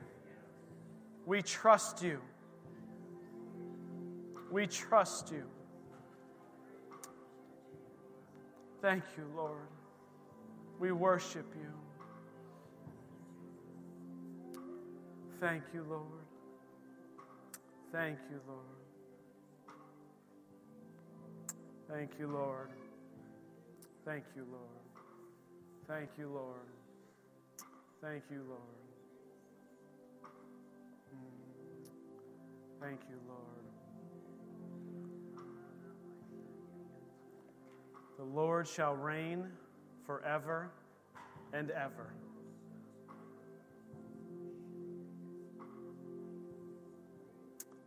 We 1.27 1.43
trust 1.43 2.03
you. 2.03 2.23
We 4.51 4.67
trust 4.67 5.31
you. 5.33 5.43
Thank 8.87 9.03
you, 9.19 9.25
Lord. 9.35 9.67
We 10.79 10.93
worship 10.93 11.53
you. 11.57 11.73
Thank 15.41 15.65
you, 15.75 15.85
Lord. 15.91 16.05
Thank 17.91 18.21
you, 18.31 18.41
Lord. 18.47 18.79
Thank 21.91 22.13
you, 22.21 22.29
Lord. 22.29 22.71
Thank 24.05 24.25
you, 24.37 24.47
Lord. 24.53 24.79
Thank 25.89 26.11
you, 26.17 26.29
Lord. 26.29 26.69
Thank 28.01 28.23
you, 28.31 28.45
Lord. 28.49 28.61
Mm. 31.13 31.91
Thank 32.81 33.01
you, 33.11 33.19
Lord. 33.27 33.66
The 38.17 38.25
Lord 38.25 38.67
shall 38.67 38.95
reign 38.95 39.47
forever 40.07 40.71
and 41.53 41.71
ever. 41.71 42.13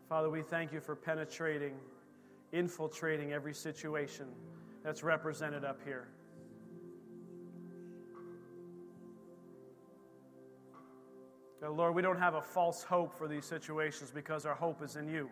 Father, 0.08 0.30
we 0.30 0.42
thank 0.42 0.72
you 0.72 0.80
for 0.80 0.96
penetrating, 0.96 1.74
infiltrating 2.52 3.32
every 3.32 3.54
situation 3.54 4.26
that's 4.84 5.04
represented 5.04 5.64
up 5.64 5.80
here. 5.84 6.08
Lord, 11.80 11.96
we 11.96 12.02
don't 12.02 12.20
have 12.20 12.34
a 12.34 12.42
false 12.42 12.84
hope 12.84 13.18
for 13.18 13.28
these 13.28 13.46
situations 13.46 14.12
because 14.12 14.46
our 14.46 14.56
hope 14.56 14.82
is 14.84 14.96
in 14.96 15.08
you. 15.08 15.30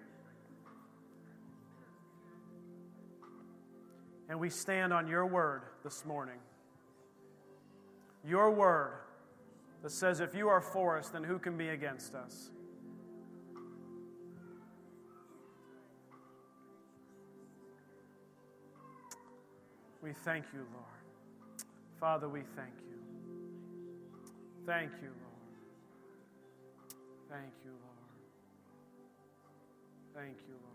And 4.37 4.41
we 4.43 4.51
stand 4.51 4.93
on 4.93 5.07
your 5.07 5.25
word 5.25 5.63
this 5.83 6.05
morning. 6.05 6.37
Your 8.23 8.51
word 8.51 8.99
that 9.81 9.89
says, 9.89 10.19
if 10.19 10.35
you 10.35 10.47
are 10.47 10.61
for 10.61 10.95
us, 10.95 11.09
then 11.09 11.23
who 11.23 11.39
can 11.39 11.57
be 11.57 11.69
against 11.69 12.13
us? 12.13 12.51
We 20.03 20.13
thank 20.13 20.45
you, 20.53 20.59
Lord. 20.71 20.85
Father, 21.99 22.29
we 22.29 22.41
thank 22.55 22.75
you. 22.91 22.99
Thank 24.67 24.91
you, 25.01 25.09
Lord. 25.09 25.47
Thank 27.27 27.53
you, 27.65 27.71
Lord. 27.71 28.13
Thank 30.13 30.37
you, 30.47 30.53
Lord. 30.61 30.66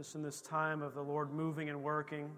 Just 0.00 0.14
in 0.14 0.22
this 0.22 0.40
time 0.40 0.80
of 0.80 0.94
the 0.94 1.02
Lord 1.02 1.30
moving 1.30 1.68
and 1.68 1.82
working, 1.82 2.30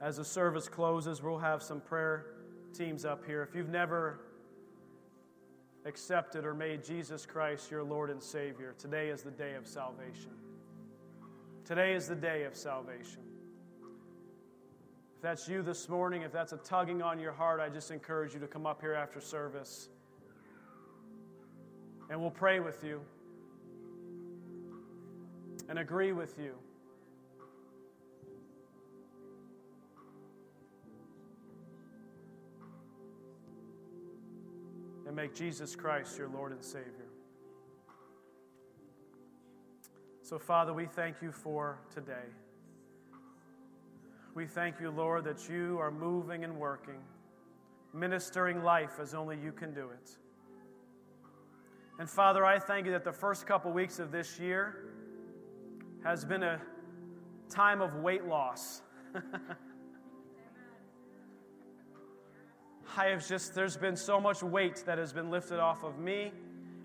as 0.00 0.16
the 0.16 0.24
service 0.24 0.68
closes, 0.68 1.22
we'll 1.22 1.38
have 1.38 1.62
some 1.62 1.80
prayer 1.80 2.26
teams 2.74 3.04
up 3.04 3.24
here. 3.24 3.40
If 3.48 3.54
you've 3.54 3.68
never 3.68 4.18
accepted 5.84 6.44
or 6.44 6.54
made 6.54 6.82
Jesus 6.82 7.24
Christ 7.24 7.70
your 7.70 7.84
Lord 7.84 8.10
and 8.10 8.20
Savior, 8.20 8.74
today 8.78 9.10
is 9.10 9.22
the 9.22 9.30
day 9.30 9.54
of 9.54 9.64
salvation. 9.64 10.32
Today 11.64 11.94
is 11.94 12.08
the 12.08 12.16
day 12.16 12.42
of 12.42 12.56
salvation. 12.56 13.22
If 15.14 15.22
that's 15.22 15.46
you 15.46 15.62
this 15.62 15.88
morning, 15.88 16.22
if 16.22 16.32
that's 16.32 16.52
a 16.52 16.56
tugging 16.56 17.00
on 17.00 17.20
your 17.20 17.30
heart, 17.30 17.60
I 17.60 17.68
just 17.68 17.92
encourage 17.92 18.34
you 18.34 18.40
to 18.40 18.48
come 18.48 18.66
up 18.66 18.80
here 18.80 18.94
after 18.94 19.20
service 19.20 19.88
and 22.10 22.20
we'll 22.20 22.32
pray 22.32 22.58
with 22.58 22.82
you 22.82 23.02
and 25.72 25.78
agree 25.78 26.12
with 26.12 26.38
you. 26.38 26.52
and 35.06 35.16
make 35.16 35.34
Jesus 35.34 35.74
Christ 35.74 36.18
your 36.18 36.28
Lord 36.28 36.52
and 36.52 36.62
Savior. 36.62 37.08
So, 40.20 40.38
Father, 40.38 40.74
we 40.74 40.84
thank 40.84 41.22
you 41.22 41.32
for 41.32 41.78
today. 41.94 42.28
We 44.34 44.46
thank 44.46 44.78
you, 44.78 44.90
Lord, 44.90 45.24
that 45.24 45.48
you 45.48 45.78
are 45.80 45.90
moving 45.90 46.44
and 46.44 46.58
working, 46.58 47.00
ministering 47.94 48.62
life 48.62 49.00
as 49.00 49.14
only 49.14 49.38
you 49.42 49.52
can 49.52 49.72
do 49.72 49.88
it. 49.88 50.18
And 51.98 52.08
Father, 52.08 52.44
I 52.44 52.58
thank 52.58 52.84
you 52.84 52.92
that 52.92 53.04
the 53.04 53.12
first 53.12 53.46
couple 53.46 53.72
weeks 53.72 53.98
of 53.98 54.12
this 54.12 54.38
year 54.38 54.84
has 56.04 56.24
been 56.24 56.42
a 56.42 56.60
time 57.48 57.80
of 57.80 57.96
weight 57.96 58.24
loss. 58.24 58.82
I 62.96 63.06
have 63.06 63.26
just, 63.26 63.54
there's 63.54 63.76
been 63.76 63.96
so 63.96 64.20
much 64.20 64.42
weight 64.42 64.82
that 64.86 64.98
has 64.98 65.12
been 65.12 65.30
lifted 65.30 65.60
off 65.60 65.84
of 65.84 65.98
me, 65.98 66.32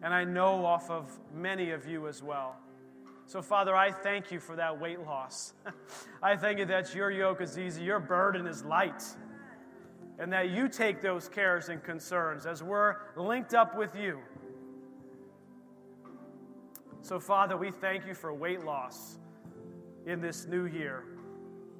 and 0.01 0.13
I 0.13 0.23
know 0.23 0.65
off 0.65 0.89
of 0.89 1.19
many 1.33 1.71
of 1.71 1.87
you 1.87 2.07
as 2.07 2.23
well. 2.23 2.55
So, 3.25 3.41
Father, 3.41 3.75
I 3.75 3.91
thank 3.91 4.31
you 4.31 4.39
for 4.39 4.55
that 4.55 4.79
weight 4.79 5.01
loss. 5.01 5.53
I 6.23 6.37
thank 6.37 6.59
you 6.59 6.65
that 6.65 6.95
your 6.95 7.11
yoke 7.11 7.41
is 7.41 7.57
easy, 7.59 7.83
your 7.83 7.99
burden 7.99 8.47
is 8.47 8.63
light, 8.63 9.03
and 10.17 10.31
that 10.31 10.49
you 10.49 10.69
take 10.69 11.01
those 11.01 11.27
cares 11.27 11.67
and 11.69 11.83
concerns 11.83 12.45
as 12.45 12.63
we're 12.63 12.95
linked 13.17 13.53
up 13.53 13.75
with 13.75 13.95
you. 13.95 14.19
So, 17.01 17.19
Father, 17.19 17.55
we 17.55 17.71
thank 17.71 18.05
you 18.05 18.13
for 18.13 18.33
weight 18.33 18.65
loss 18.65 19.17
in 20.05 20.21
this 20.21 20.45
new 20.45 20.65
year, 20.65 21.03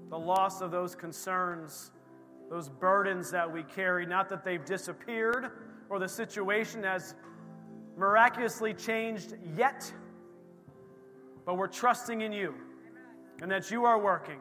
the 0.09 0.19
loss 0.19 0.61
of 0.61 0.71
those 0.71 0.95
concerns 0.95 1.91
those 2.49 2.69
burdens 2.69 3.29
that 3.31 3.51
we 3.51 3.63
carry, 3.63 4.05
not 4.05 4.29
that 4.29 4.43
they've 4.43 4.63
disappeared 4.63 5.51
or 5.89 5.99
the 5.99 6.07
situation 6.07 6.83
has 6.83 7.15
miraculously 7.97 8.73
changed 8.73 9.33
yet, 9.55 9.91
but 11.45 11.55
we're 11.55 11.67
trusting 11.67 12.21
in 12.21 12.31
you 12.31 12.53
and 13.41 13.51
that 13.51 13.69
you 13.69 13.85
are 13.85 13.99
working. 13.99 14.39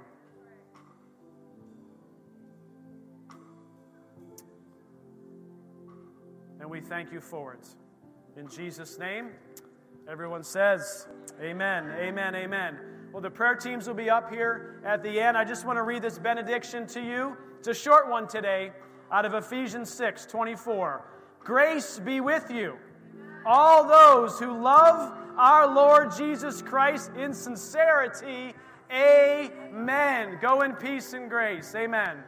And 6.61 6.71
we 6.71 6.81
thank 6.81 7.13
you 7.13 7.21
for 7.21 7.55
it. 7.55 7.67
In 8.37 8.49
Jesus' 8.49 8.99
name, 8.99 9.31
everyone 10.09 10.43
says, 10.43 11.07
Amen, 11.41 11.91
amen, 11.99 12.35
amen. 12.35 12.79
Well, 13.13 13.21
the 13.21 13.31
prayer 13.31 13.55
teams 13.55 13.87
will 13.87 13.95
be 13.95 14.09
up 14.09 14.31
here 14.31 14.81
at 14.85 15.03
the 15.03 15.21
end. 15.21 15.37
I 15.37 15.45
just 15.45 15.67
want 15.67 15.77
to 15.79 15.83
read 15.83 16.03
this 16.03 16.19
benediction 16.19 16.87
to 16.89 17.01
you. 17.01 17.37
It's 17.59 17.69
a 17.69 17.75
short 17.75 18.09
one 18.09 18.29
today 18.29 18.73
out 19.11 19.25
of 19.25 19.35
Ephesians 19.35 19.91
6 19.91 20.27
24. 20.27 21.03
Grace 21.41 21.99
be 21.99 22.21
with 22.21 22.51
you, 22.51 22.77
all 23.45 23.87
those 23.87 24.39
who 24.39 24.61
love 24.61 25.17
our 25.37 25.73
Lord 25.73 26.15
Jesus 26.17 26.63
Christ 26.63 27.11
in 27.17 27.33
sincerity. 27.33 28.55
Amen. 28.93 30.39
Go 30.41 30.63
in 30.63 30.73
peace 30.73 31.13
and 31.13 31.29
grace. 31.29 31.75
Amen. 31.75 32.19